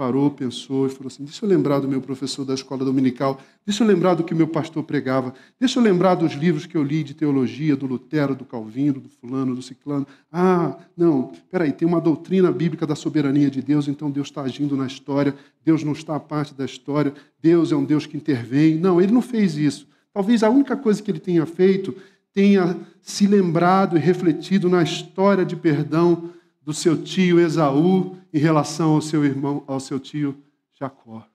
[0.00, 3.84] parou, pensou e falou assim: deixa eu lembrar do meu professor da escola dominical, deixa
[3.84, 7.04] eu lembrar do que meu pastor pregava, deixa eu lembrar dos livros que eu li
[7.04, 10.06] de teologia, do Lutero, do Calvino, do Fulano, do Ciclano.
[10.32, 14.74] Ah, não, peraí, tem uma doutrina bíblica da soberania de Deus, então Deus está agindo
[14.74, 18.76] na história, Deus não está à parte da história, Deus é um Deus que intervém.
[18.76, 19.86] Não, ele não fez isso.
[20.14, 21.94] Talvez a única coisa que ele tenha feito
[22.32, 26.30] tenha se lembrado e refletido na história de perdão
[26.62, 30.36] do seu tio Esaú em relação ao seu irmão, ao seu tio
[30.78, 31.26] Jacó.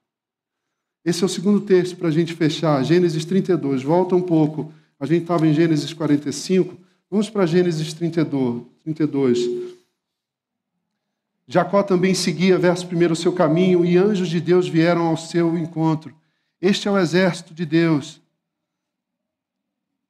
[1.03, 3.83] Esse é o segundo texto para a gente fechar, Gênesis 32.
[3.83, 4.73] Volta um pouco.
[4.99, 6.75] A gente estava em Gênesis 45.
[7.11, 8.63] Vamos para Gênesis 32.
[8.83, 9.75] 32.
[11.47, 15.55] Jacó também seguia, verso 1, o seu caminho, e anjos de Deus vieram ao seu
[15.57, 16.13] encontro.
[16.59, 18.19] Este é o exército de Deus.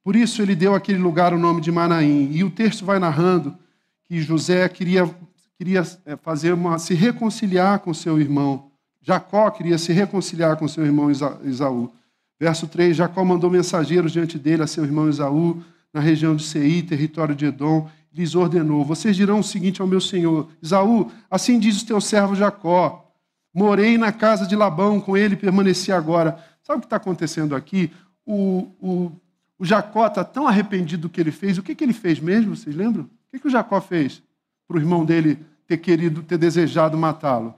[0.06, 2.30] Por isso ele deu aquele lugar o nome de Manaim.
[2.30, 3.56] E o texto vai narrando
[4.04, 5.04] que José queria,
[5.58, 8.70] queria é, fazer uma, se reconciliar com seu irmão.
[9.02, 11.92] Jacó queria se reconciliar com seu irmão Esaú.
[12.38, 15.60] Verso 3: Jacó mandou mensageiros diante dele a seu irmão Esaú,
[15.92, 19.88] na região de Seir, território de Edom, e lhes ordenou: Vocês dirão o seguinte ao
[19.88, 23.12] meu senhor: Esaú, assim diz o teu servo Jacó.
[23.52, 26.38] Morei na casa de Labão, com ele permaneci agora.
[26.62, 27.90] Sabe o que está acontecendo aqui?
[28.24, 29.12] O, o,
[29.58, 31.56] o Jacó está tão arrependido do que ele fez.
[31.56, 32.54] O que, que ele fez mesmo?
[32.54, 33.04] Vocês lembram?
[33.04, 34.22] O que, que o Jacó fez
[34.68, 37.54] para o irmão dele ter querido, ter desejado matá-lo?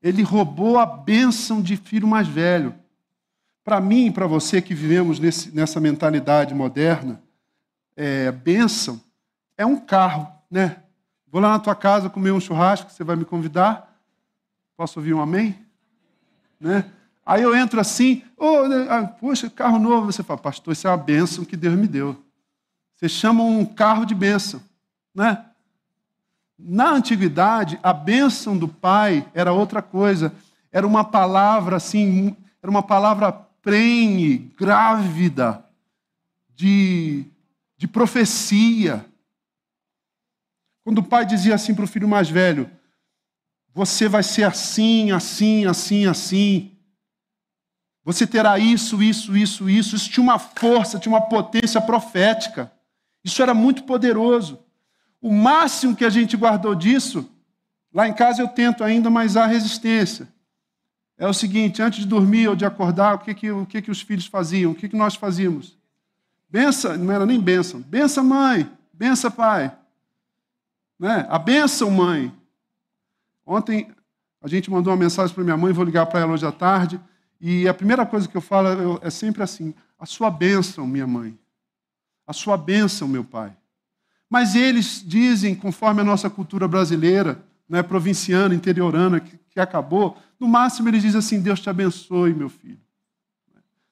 [0.00, 2.74] Ele roubou a bênção de filho mais velho.
[3.64, 7.20] Para mim e para você que vivemos nesse, nessa mentalidade moderna,
[7.96, 9.00] é, bênção
[9.56, 10.82] é um carro, né?
[11.30, 14.00] Vou lá na tua casa comer um churrasco, você vai me convidar?
[14.76, 15.58] Posso ouvir um amém?
[16.58, 16.90] Né?
[17.28, 18.62] Aí eu entro assim, oh,
[19.20, 20.10] poxa, carro novo.
[20.10, 22.16] Você fala, pastor, isso é uma bênção que Deus me deu.
[22.96, 24.62] Você chama um carro de bênção,
[25.14, 25.44] né?
[26.58, 30.32] Na antiguidade, a bênção do pai era outra coisa.
[30.72, 35.62] Era uma palavra assim, era uma palavra prenhe, grávida,
[36.56, 37.26] de,
[37.76, 39.04] de profecia.
[40.82, 42.70] Quando o pai dizia assim para o filho mais velho:
[43.74, 46.77] Você vai ser assim, assim, assim, assim.
[48.08, 49.94] Você terá isso, isso, isso, isso.
[49.94, 52.72] Isso tinha uma força, tinha uma potência profética.
[53.22, 54.58] Isso era muito poderoso.
[55.20, 57.30] O máximo que a gente guardou disso,
[57.92, 60.26] lá em casa eu tento ainda, mas há resistência.
[61.18, 63.90] É o seguinte: antes de dormir ou de acordar, o que, que, o que, que
[63.90, 64.72] os filhos faziam?
[64.72, 65.76] O que, que nós fazíamos?
[66.48, 67.78] Bença, não era nem bênção.
[67.78, 68.70] Bença, mãe.
[68.90, 69.70] Bença, pai.
[70.98, 71.26] Né?
[71.28, 72.32] A benção, mãe.
[73.44, 73.92] Ontem
[74.40, 76.98] a gente mandou uma mensagem para minha mãe, vou ligar para ela hoje à tarde.
[77.40, 81.38] E a primeira coisa que eu falo é sempre assim: a sua bênção, minha mãe
[82.28, 83.56] a sua bênção, meu Pai.
[84.28, 90.46] Mas eles dizem, conforme a nossa cultura brasileira, né, provinciana, interiorana, que, que acabou, no
[90.46, 92.78] máximo eles dizem assim: Deus te abençoe, meu filho.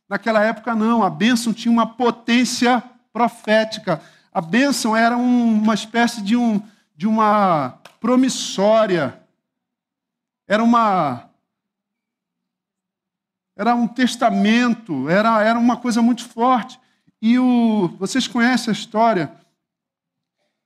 [0.06, 4.02] Naquela época, não, a bênção tinha uma potência profética.
[4.30, 6.62] A bênção era um, uma espécie de, um,
[6.94, 9.18] de uma promissória,
[10.46, 11.25] era uma.
[13.56, 16.78] Era um testamento, era, era uma coisa muito forte.
[17.22, 19.32] E o, vocês conhecem a história,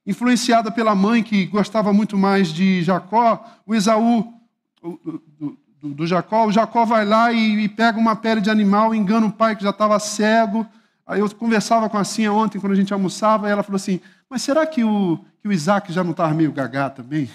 [0.05, 4.33] influenciada pela mãe que gostava muito mais de Jacó, o Esaú,
[4.81, 5.57] do, do,
[5.93, 9.31] do Jacó, o Jacó vai lá e, e, pega uma pele de animal, engana o
[9.31, 10.67] pai que já estava cego.
[11.07, 13.99] Aí eu conversava com a Cinha ontem, quando a gente almoçava, e ela falou assim:
[14.29, 17.29] Mas será que o, que o Isaac já não estava meio gagá também?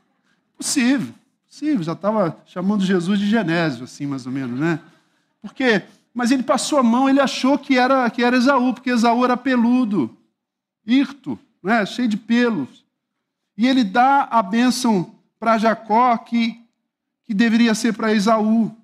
[0.56, 1.12] Possível,
[1.48, 4.78] possível, já estava chamando Jesus de Genésio, assim, mais ou menos, né?
[5.42, 5.82] Porque
[6.14, 9.36] mas ele passou a mão, ele achou que era, que era Esaú, porque Esaú era
[9.36, 10.14] peludo,
[10.86, 11.86] hirto, né?
[11.86, 12.84] cheio de pelos.
[13.56, 16.60] E ele dá a bênção para Jacó que,
[17.24, 18.74] que deveria ser para Esaú.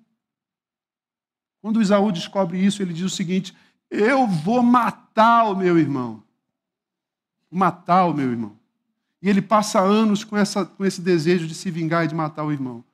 [1.61, 3.55] Quando Esaú descobre isso, ele diz o seguinte:
[3.91, 6.23] Eu vou matar o meu irmão.
[7.51, 8.57] Vou matar o meu irmão.
[9.21, 12.45] E ele passa anos com, essa, com esse desejo de se vingar e de matar
[12.45, 12.85] o irmão.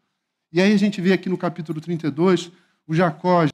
[0.51, 2.51] E aí a gente vê aqui no capítulo 32,
[2.87, 3.45] o Jacó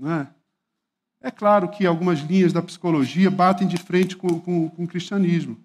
[0.00, 0.26] Não é?
[1.20, 5.58] é claro que algumas linhas da psicologia batem de frente com, com, com o cristianismo.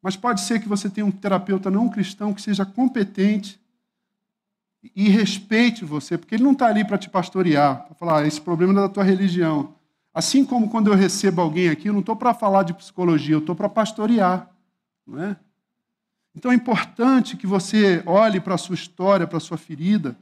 [0.00, 3.60] Mas pode ser que você tenha um terapeuta não cristão que seja competente
[4.94, 8.40] e respeite você, porque ele não está ali para te pastorear, para falar, ah, esse
[8.40, 9.74] problema é da tua religião.
[10.14, 13.40] Assim como quando eu recebo alguém aqui, eu não estou para falar de psicologia, eu
[13.40, 14.48] estou para pastorear.
[15.04, 15.36] Não é?
[16.34, 20.16] Então é importante que você olhe para a sua história, para a sua ferida,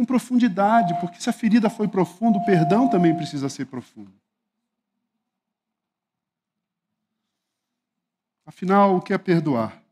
[0.00, 4.10] com profundidade, porque se a ferida foi profunda, o perdão também precisa ser profundo.
[8.46, 9.82] Afinal, o que é perdoar?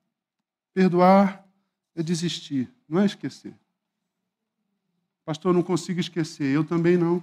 [0.72, 1.46] Perdoar
[1.94, 3.54] é desistir, não é esquecer.
[5.26, 7.22] Pastor, não consigo esquecer, eu também não.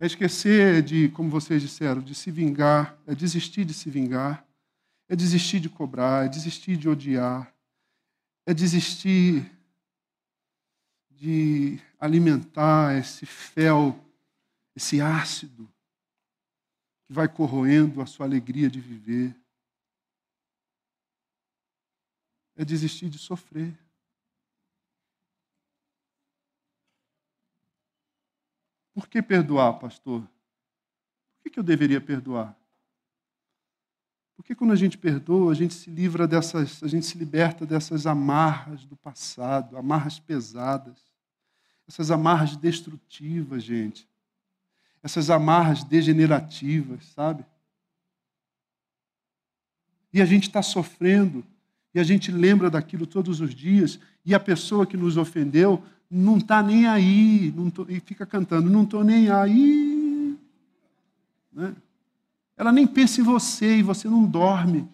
[0.00, 4.44] É esquecer de, como vocês disseram, de se vingar, é desistir de se vingar,
[5.08, 7.55] é desistir de cobrar, é desistir de odiar,
[8.46, 9.52] é desistir
[11.10, 13.98] de alimentar esse fel,
[14.74, 15.68] esse ácido
[17.04, 19.36] que vai corroendo a sua alegria de viver.
[22.54, 23.76] É desistir de sofrer.
[28.94, 30.26] Por que perdoar, pastor?
[31.42, 32.56] Por que eu deveria perdoar?
[34.36, 38.06] Porque quando a gente perdoa, a gente se livra dessas, a gente se liberta dessas
[38.06, 40.98] amarras do passado, amarras pesadas,
[41.88, 44.06] essas amarras destrutivas, gente,
[45.02, 47.44] essas amarras degenerativas, sabe?
[50.12, 51.44] E a gente está sofrendo,
[51.94, 56.36] e a gente lembra daquilo todos os dias, e a pessoa que nos ofendeu não
[56.38, 60.36] está nem aí, tô, e fica cantando, não estou nem aí.
[61.52, 61.74] Né?
[62.56, 64.88] Ela nem pensa em você e você não dorme.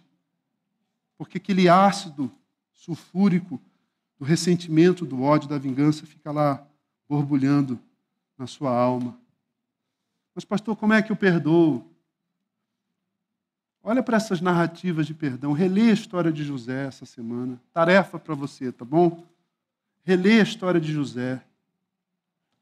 [1.17, 2.31] Porque aquele ácido
[2.73, 3.61] sulfúrico
[4.19, 6.67] do ressentimento, do ódio, da vingança fica lá
[7.09, 7.79] borbulhando
[8.37, 9.19] na sua alma.
[10.35, 11.89] Mas, pastor, como é que eu perdoo?
[13.83, 15.53] Olha para essas narrativas de perdão.
[15.53, 17.61] Relê a história de José essa semana.
[17.73, 19.25] Tarefa para você, tá bom?
[20.05, 21.43] Relê a história de José.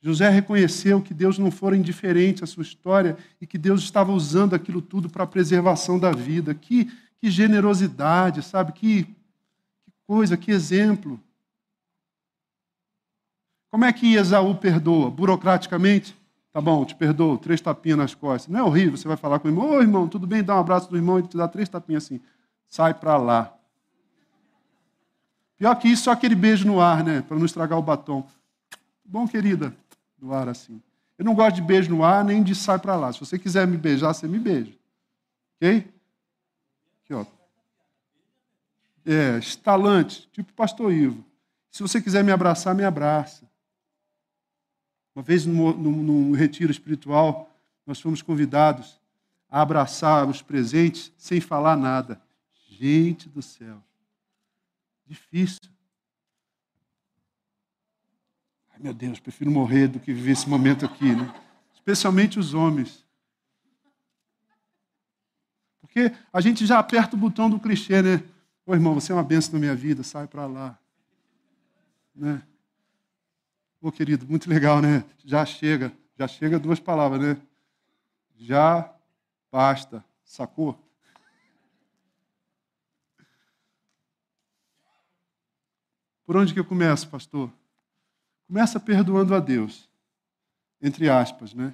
[0.02, 4.54] José reconheceu que Deus não fora indiferente à sua história e que Deus estava usando
[4.54, 6.54] aquilo tudo para a preservação da vida.
[6.54, 8.72] Que, que generosidade, sabe?
[8.72, 11.20] Que, que coisa, que exemplo.
[13.70, 15.10] Como é que Esaú perdoa?
[15.10, 16.16] Burocraticamente?
[16.52, 18.52] Tá bom, te perdoo, três tapinhas nas costas.
[18.52, 20.60] Não é horrível, você vai falar com o irmão, ô irmão, tudo bem, dá um
[20.60, 22.20] abraço do irmão e te dá três tapinhas assim.
[22.68, 23.54] Sai para lá.
[25.56, 27.20] Pior que isso, só aquele beijo no ar, né?
[27.20, 28.26] Para não estragar o batom.
[29.04, 29.76] Bom, querida,
[30.20, 30.80] no ar assim.
[31.18, 33.12] Eu não gosto de beijo no ar nem de sai para lá.
[33.12, 34.72] Se você quiser me beijar, você me beija.
[35.56, 35.92] Ok?
[37.04, 37.26] Aqui, ó.
[39.04, 41.24] É, estalante, tipo pastor Ivo.
[41.70, 43.48] Se você quiser me abraçar, me abraça.
[45.14, 47.50] Uma vez num, num, num retiro espiritual,
[47.86, 49.00] nós fomos convidados
[49.48, 52.20] a abraçar os presentes sem falar nada.
[52.68, 53.82] Gente do céu.
[55.06, 55.60] Difícil.
[58.82, 61.32] Meu Deus, prefiro morrer do que viver esse momento aqui, né?
[61.74, 63.06] Especialmente os homens.
[65.82, 68.22] Porque a gente já aperta o botão do clichê, né?
[68.64, 70.78] Ô irmão, você é uma benção na minha vida, sai para lá.
[72.14, 72.42] Né?
[73.82, 75.04] Ô querido, muito legal, né?
[75.24, 77.36] Já chega, já chega duas palavras, né?
[78.38, 78.90] Já
[79.52, 80.78] basta, sacou?
[86.24, 87.52] Por onde que eu começo, pastor?
[88.50, 89.88] Começa perdoando a Deus,
[90.82, 91.72] entre aspas, né?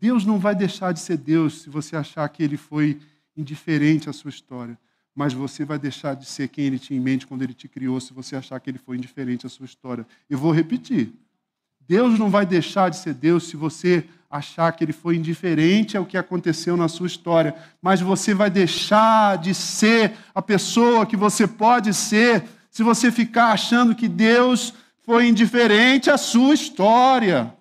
[0.00, 3.00] Deus não vai deixar de ser Deus se você achar que ele foi
[3.36, 4.78] indiferente à sua história,
[5.12, 8.00] mas você vai deixar de ser quem ele tinha em mente quando ele te criou
[8.00, 10.06] se você achar que ele foi indiferente à sua história.
[10.30, 11.12] Eu vou repetir.
[11.80, 16.06] Deus não vai deixar de ser Deus se você achar que ele foi indiferente ao
[16.06, 17.52] que aconteceu na sua história,
[17.82, 23.50] mas você vai deixar de ser a pessoa que você pode ser se você ficar
[23.50, 24.72] achando que Deus
[25.08, 27.56] foi indiferente à sua história.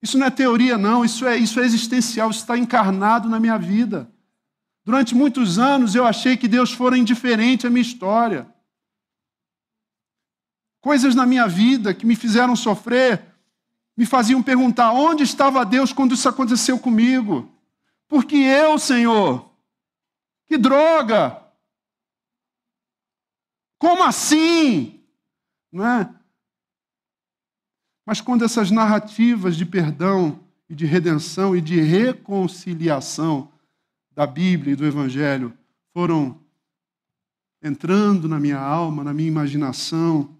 [0.00, 3.58] Isso não é teoria, não, isso é, isso é existencial, isso está encarnado na minha
[3.58, 4.08] vida.
[4.84, 8.46] Durante muitos anos eu achei que Deus fora indiferente à minha história.
[10.80, 13.34] Coisas na minha vida que me fizeram sofrer
[13.96, 17.52] me faziam perguntar: onde estava Deus quando isso aconteceu comigo?
[18.06, 19.50] Porque eu, Senhor,
[20.46, 21.42] que droga!
[23.76, 24.99] Como assim?
[25.70, 26.14] Não é?
[28.04, 33.52] Mas quando essas narrativas de perdão e de redenção e de reconciliação
[34.12, 35.56] da Bíblia e do Evangelho
[35.92, 36.40] foram
[37.62, 40.36] entrando na minha alma, na minha imaginação,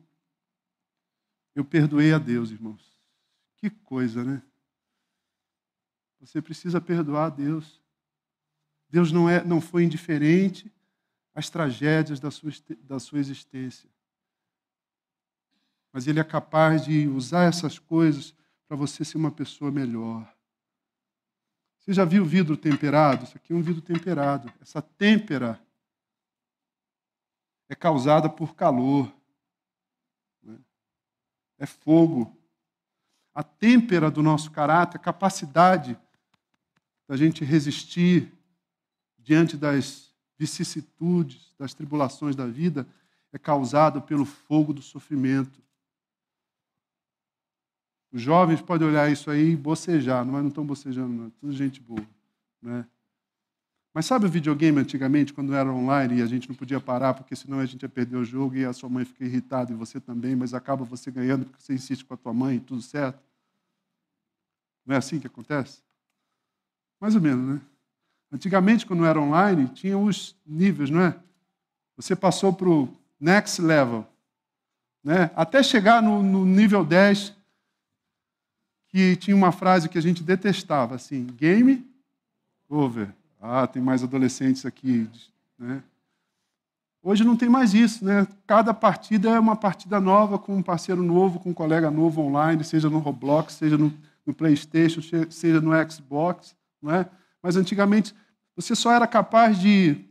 [1.55, 2.99] eu perdoei a Deus, irmãos.
[3.57, 4.43] Que coisa, né?
[6.21, 7.81] Você precisa perdoar a Deus.
[8.89, 10.73] Deus não, é, não foi indiferente
[11.35, 12.51] às tragédias da sua,
[12.83, 13.89] da sua existência.
[15.93, 18.35] Mas Ele é capaz de usar essas coisas
[18.69, 20.33] para você ser uma pessoa melhor.
[21.79, 23.25] Você já viu vidro temperado?
[23.25, 24.53] Isso aqui é um vidro temperado.
[24.61, 25.61] Essa têmpera
[27.69, 29.13] é causada por calor.
[30.43, 30.59] Né?
[31.59, 32.37] É fogo.
[33.35, 35.99] A têmpera do nosso caráter, a capacidade
[37.09, 38.33] da gente resistir
[39.19, 42.87] diante das vicissitudes, das tribulações da vida,
[43.33, 45.63] é causada pelo fogo do sofrimento.
[48.13, 51.27] Os jovens podem olhar isso aí e bocejar, mas não estão bocejando, não.
[51.27, 52.05] É tudo gente boa.
[52.61, 52.85] Né?
[53.93, 57.35] Mas sabe o videogame antigamente, quando era online e a gente não podia parar, porque
[57.35, 60.01] senão a gente ia perder o jogo e a sua mãe fica irritada e você
[60.01, 63.21] também, mas acaba você ganhando porque você insiste com a tua mãe e tudo certo?
[64.87, 65.83] Não é assim que acontece?
[67.01, 67.61] Mais ou menos, né?
[68.33, 71.17] Antigamente, quando era online, tinha os níveis, não é?
[71.97, 72.89] Você passou para o
[73.19, 74.07] next level,
[75.03, 75.31] né?
[75.35, 77.35] até chegar no, no nível 10,
[78.91, 81.87] que tinha uma frase que a gente detestava, assim, game
[82.69, 83.09] over.
[83.41, 85.09] Ah, tem mais adolescentes aqui,
[85.59, 85.83] né?
[87.03, 88.27] Hoje não tem mais isso, né?
[88.47, 92.63] Cada partida é uma partida nova, com um parceiro novo, com um colega novo online,
[92.63, 93.91] seja no Roblox, seja no,
[94.27, 97.09] no PlayStation, seja no Xbox, não é?
[97.43, 98.15] Mas antigamente
[98.55, 100.05] você só era capaz de,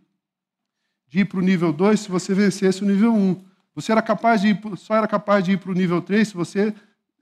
[1.07, 3.39] de ir para o nível 2 se você vencesse o nível 1.
[3.75, 6.34] Você era capaz de ir, só era capaz de ir para o nível 3 se
[6.34, 6.73] você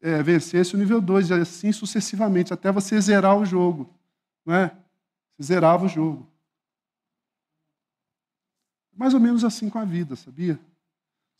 [0.07, 3.89] é, vencesse o nível 2, e assim sucessivamente, até você zerar o jogo.
[4.45, 4.71] Não é?
[5.35, 6.25] Você zerava o jogo.
[8.95, 10.57] Mais ou menos assim com a vida, sabia?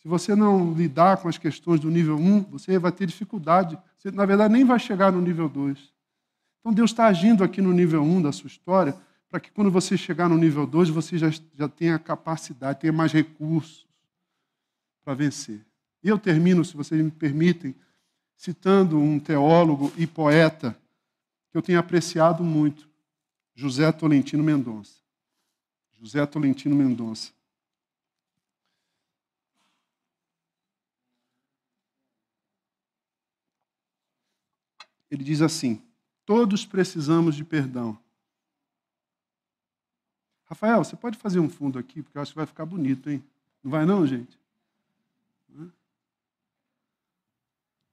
[0.02, 3.78] Se você não lidar com as questões do nível 1, você vai ter dificuldade.
[3.98, 5.80] Você, na verdade, nem vai chegar no nível 2.
[6.60, 8.96] Então, Deus está agindo aqui no nível 1 da sua história,
[9.30, 13.14] para que quando você chegar no nível 2, você já, já tenha capacidade, tenha mais
[13.14, 13.88] recursos
[15.04, 15.66] para vencer.
[16.04, 17.74] E eu termino, se vocês me permitem,
[18.38, 20.80] citando um teólogo e poeta
[21.50, 22.88] que eu tenho apreciado muito,
[23.56, 25.02] José Tolentino Mendonça.
[26.00, 27.32] José Tolentino Mendonça.
[35.10, 35.82] Ele diz assim:
[36.26, 37.98] Todos precisamos de perdão.
[40.46, 43.24] Rafael, você pode fazer um fundo aqui, porque eu acho que vai ficar bonito, hein?
[43.64, 44.38] Não vai não, gente?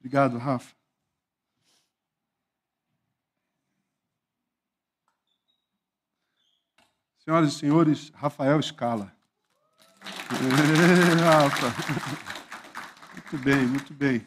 [0.04, 0.76] Obrigado, Rafa.
[7.20, 9.16] Senhoras e senhores, Rafael Scala.
[11.24, 11.68] Rafa.
[13.14, 14.26] Muito bem, muito bem.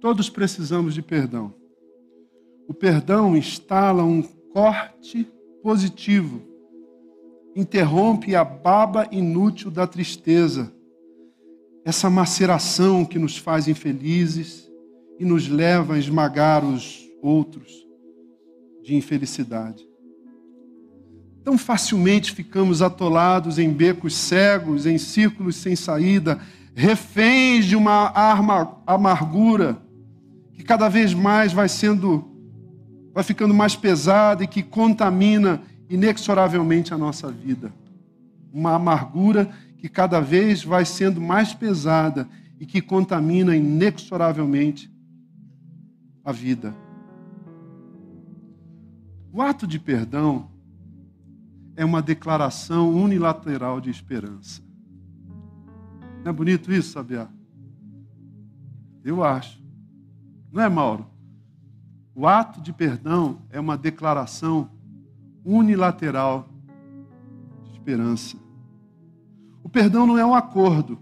[0.00, 1.54] Todos precisamos de perdão.
[2.66, 5.30] O perdão instala um corte
[5.62, 6.42] positivo.
[7.54, 10.72] Interrompe a baba inútil da tristeza,
[11.84, 14.70] essa maceração que nos faz infelizes
[15.18, 17.86] e nos leva a esmagar os outros
[18.82, 19.86] de infelicidade.
[21.44, 26.40] Tão facilmente ficamos atolados em becos cegos, em círculos sem saída,
[26.74, 29.82] reféns de uma arma, amargura
[30.54, 32.31] que cada vez mais vai sendo
[33.12, 37.72] vai ficando mais pesada e que contamina inexoravelmente a nossa vida.
[38.52, 44.90] Uma amargura que cada vez vai sendo mais pesada e que contamina inexoravelmente
[46.24, 46.74] a vida.
[49.32, 50.50] O ato de perdão
[51.74, 54.62] é uma declaração unilateral de esperança.
[56.22, 57.28] Não é bonito isso, Sabiá?
[59.04, 59.60] Eu acho.
[60.52, 61.11] Não é, Mauro?
[62.14, 64.70] O ato de perdão é uma declaração
[65.44, 66.48] unilateral
[67.64, 68.36] de esperança.
[69.62, 70.98] O perdão não é um acordo.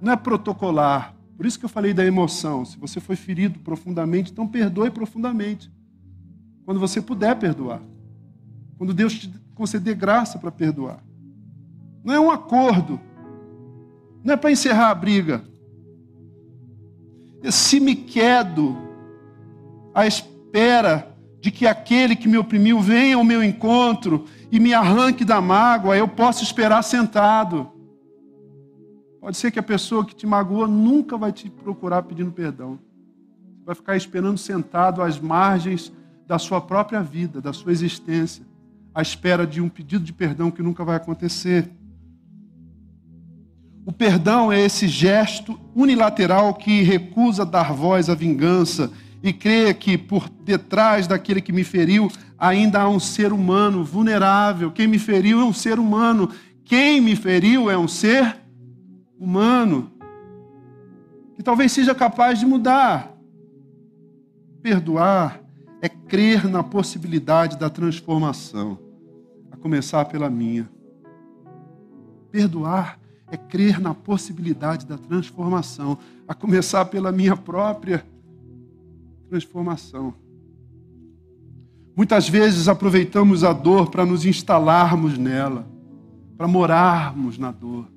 [0.00, 1.16] não é protocolar.
[1.36, 2.64] Por isso que eu falei da emoção.
[2.64, 5.72] Se você foi ferido profundamente, então perdoe profundamente.
[6.64, 7.80] Quando você puder perdoar.
[8.76, 11.02] Quando Deus te conceder graça para perdoar.
[12.04, 13.00] Não é um acordo.
[14.22, 15.42] Não é para encerrar a briga.
[17.50, 18.85] Se me quedo
[19.96, 25.24] à espera de que aquele que me oprimiu venha ao meu encontro e me arranque
[25.24, 27.72] da mágoa, eu posso esperar sentado.
[29.18, 32.78] Pode ser que a pessoa que te magoou nunca vai te procurar pedindo perdão.
[33.64, 35.90] Vai ficar esperando sentado às margens
[36.26, 38.44] da sua própria vida, da sua existência,
[38.94, 41.70] à espera de um pedido de perdão que nunca vai acontecer.
[43.86, 48.92] O perdão é esse gesto unilateral que recusa dar voz à vingança
[49.28, 52.08] e crê que por detrás daquele que me feriu
[52.38, 54.70] ainda há um ser humano vulnerável.
[54.70, 56.30] Quem me feriu é um ser humano.
[56.64, 58.36] Quem me feriu é um ser
[59.18, 59.90] humano
[61.34, 63.12] que talvez seja capaz de mudar.
[64.62, 65.40] Perdoar
[65.82, 68.78] é crer na possibilidade da transformação,
[69.50, 70.70] a começar pela minha.
[72.30, 72.98] Perdoar
[73.28, 75.98] é crer na possibilidade da transformação,
[76.28, 78.04] a começar pela minha própria
[79.28, 80.14] transformação.
[81.96, 85.66] Muitas vezes aproveitamos a dor para nos instalarmos nela,
[86.36, 87.88] para morarmos na dor.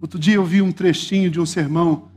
[0.00, 2.08] Outro dia eu vi um trechinho de um sermão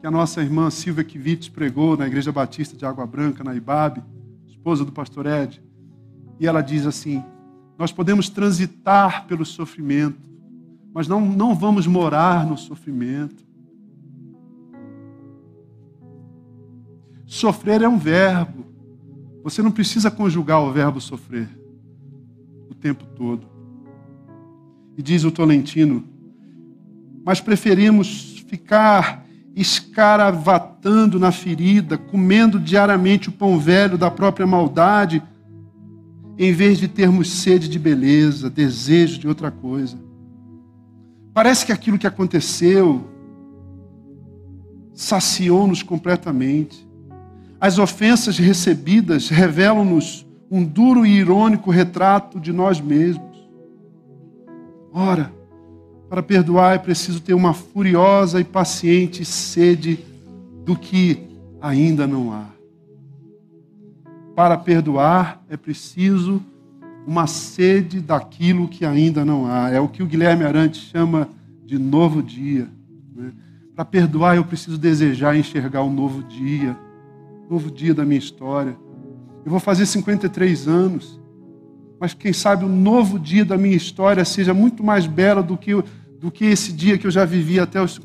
[0.00, 4.02] que a nossa irmã Silvia Kivitz pregou na Igreja Batista de Água Branca, na Ibabe,
[4.46, 5.62] esposa do pastor Ed.
[6.38, 7.22] E ela diz assim:
[7.78, 10.20] Nós podemos transitar pelo sofrimento,
[10.92, 13.44] mas não, não vamos morar no sofrimento.
[17.32, 18.66] Sofrer é um verbo.
[19.42, 21.48] Você não precisa conjugar o verbo sofrer
[22.68, 23.46] o tempo todo.
[24.98, 26.04] E diz o Tolentino,
[27.24, 29.24] mas preferimos ficar
[29.56, 35.22] escaravatando na ferida, comendo diariamente o pão velho da própria maldade,
[36.36, 39.98] em vez de termos sede de beleza, desejo de outra coisa.
[41.32, 43.02] Parece que aquilo que aconteceu
[44.92, 46.91] saciou-nos completamente.
[47.62, 53.38] As ofensas recebidas revelam-nos um duro e irônico retrato de nós mesmos.
[54.92, 55.32] Ora,
[56.10, 60.00] para perdoar é preciso ter uma furiosa e paciente sede
[60.64, 61.22] do que
[61.60, 62.46] ainda não há.
[64.34, 66.42] Para perdoar é preciso
[67.06, 69.70] uma sede daquilo que ainda não há.
[69.70, 71.28] É o que o Guilherme Arantes chama
[71.64, 72.68] de novo dia.
[73.14, 73.30] Né?
[73.76, 76.76] Para perdoar eu preciso desejar enxergar um novo dia
[77.52, 78.74] novo dia da minha história.
[79.44, 81.20] Eu vou fazer 53 anos,
[82.00, 85.72] mas quem sabe o novo dia da minha história seja muito mais belo do que,
[86.18, 88.00] do que esse dia que eu já vivi até os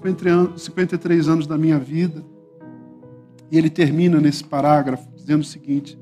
[0.57, 2.25] 53 anos da minha vida.
[3.49, 5.97] E ele termina nesse parágrafo dizendo o seguinte: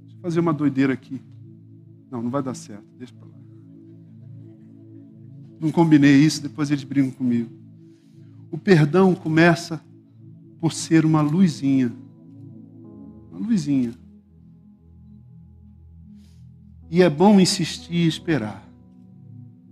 [0.00, 1.20] Deixa eu fazer uma doideira aqui.
[2.10, 3.34] Não, não vai dar certo, deixa para lá.
[5.60, 7.59] Não combinei isso, depois eles brigam comigo.
[8.50, 9.80] O perdão começa
[10.60, 11.92] por ser uma luzinha.
[13.30, 13.94] Uma luzinha.
[16.90, 18.66] E é bom insistir e esperar.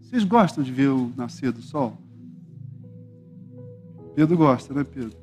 [0.00, 1.98] Vocês gostam de ver o nascer do sol?
[4.14, 5.16] Pedro gosta, né, Pedro?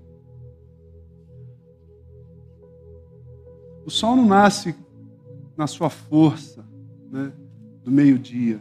[3.86, 4.76] O sol não nasce
[5.56, 6.66] na sua força,
[7.12, 7.32] né,
[7.84, 8.60] do meio-dia.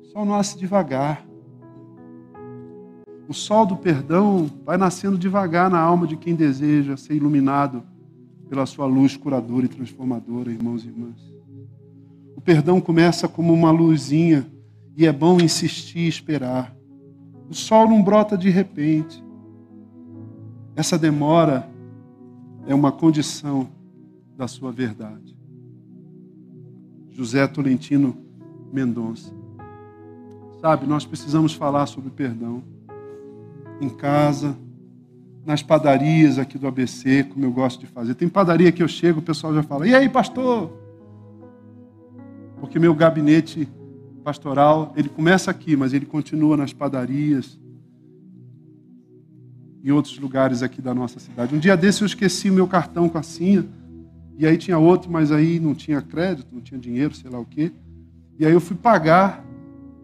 [0.00, 1.26] O sol nasce devagar.
[3.32, 7.82] O sol do perdão vai nascendo devagar na alma de quem deseja ser iluminado
[8.46, 11.16] pela sua luz curadora e transformadora, irmãos e irmãs.
[12.36, 14.46] O perdão começa como uma luzinha
[14.94, 16.76] e é bom insistir e esperar.
[17.48, 19.24] O sol não brota de repente.
[20.76, 21.66] Essa demora
[22.66, 23.66] é uma condição
[24.36, 25.34] da sua verdade.
[27.08, 28.14] José Tolentino
[28.70, 29.32] Mendonça.
[30.60, 32.62] Sabe, nós precisamos falar sobre perdão
[33.84, 34.56] em casa,
[35.44, 38.14] nas padarias aqui do ABC, como eu gosto de fazer.
[38.14, 40.70] Tem padaria que eu chego, o pessoal já fala: "E aí, pastor?"
[42.60, 43.68] Porque meu gabinete
[44.22, 47.58] pastoral, ele começa aqui, mas ele continua nas padarias
[49.82, 51.54] em outros lugares aqui da nossa cidade.
[51.54, 53.66] Um dia desse eu esqueci o meu cartão com a senha,
[54.38, 57.44] e aí tinha outro, mas aí não tinha crédito, não tinha dinheiro, sei lá o
[57.44, 57.72] quê.
[58.38, 59.44] E aí eu fui pagar,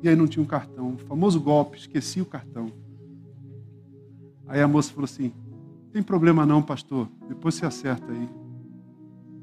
[0.02, 0.94] e aí não tinha um cartão.
[0.94, 2.72] O famoso golpe, esqueci o cartão.
[4.48, 5.32] Aí a moça falou assim:
[5.92, 8.28] tem problema não, pastor, depois você acerta aí.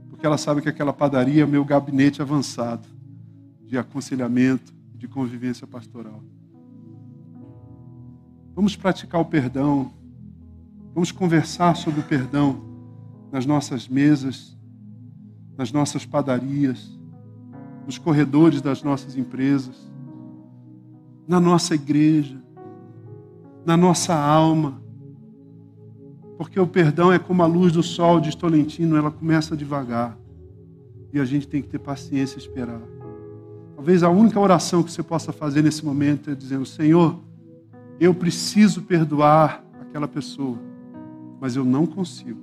[0.09, 2.87] Porque ela sabe que aquela padaria é meu gabinete avançado.
[3.65, 6.23] de aconselhamento, de convivência pastoral.
[8.55, 9.91] Vamos praticar o perdão,
[10.93, 12.61] vamos conversar sobre o perdão
[13.31, 14.55] nas nossas mesas,
[15.57, 16.97] nas nossas padarias,
[17.85, 19.75] nos corredores das nossas empresas,
[21.27, 22.41] na nossa igreja,
[23.65, 24.81] na nossa alma.
[26.37, 30.17] Porque o perdão é como a luz do sol, diz Tolentino, ela começa devagar.
[31.13, 32.81] E a gente tem que ter paciência e esperar.
[33.75, 37.19] Talvez a única oração que você possa fazer nesse momento é dizendo: Senhor,
[37.99, 40.57] eu preciso perdoar aquela pessoa,
[41.39, 42.39] mas eu não consigo.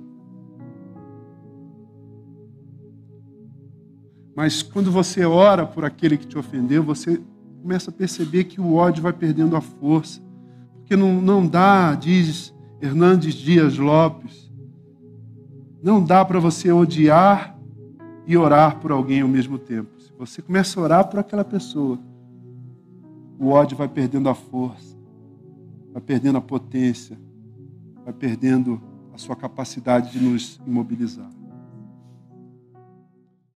[4.35, 7.21] Mas quando você ora por aquele que te ofendeu, você
[7.61, 10.19] começa a perceber que o ódio vai perdendo a força.
[10.79, 12.53] Porque não, não dá, diz
[12.83, 14.51] Hernandes Dias Lopes,
[15.81, 17.57] não dá para você odiar
[18.27, 20.01] e orar por alguém ao mesmo tempo.
[20.01, 21.97] Se você começa a orar por aquela pessoa,
[23.39, 24.97] o ódio vai perdendo a força,
[25.93, 27.17] vai perdendo a potência,
[28.03, 28.81] vai perdendo
[29.13, 31.31] a sua capacidade de nos imobilizar.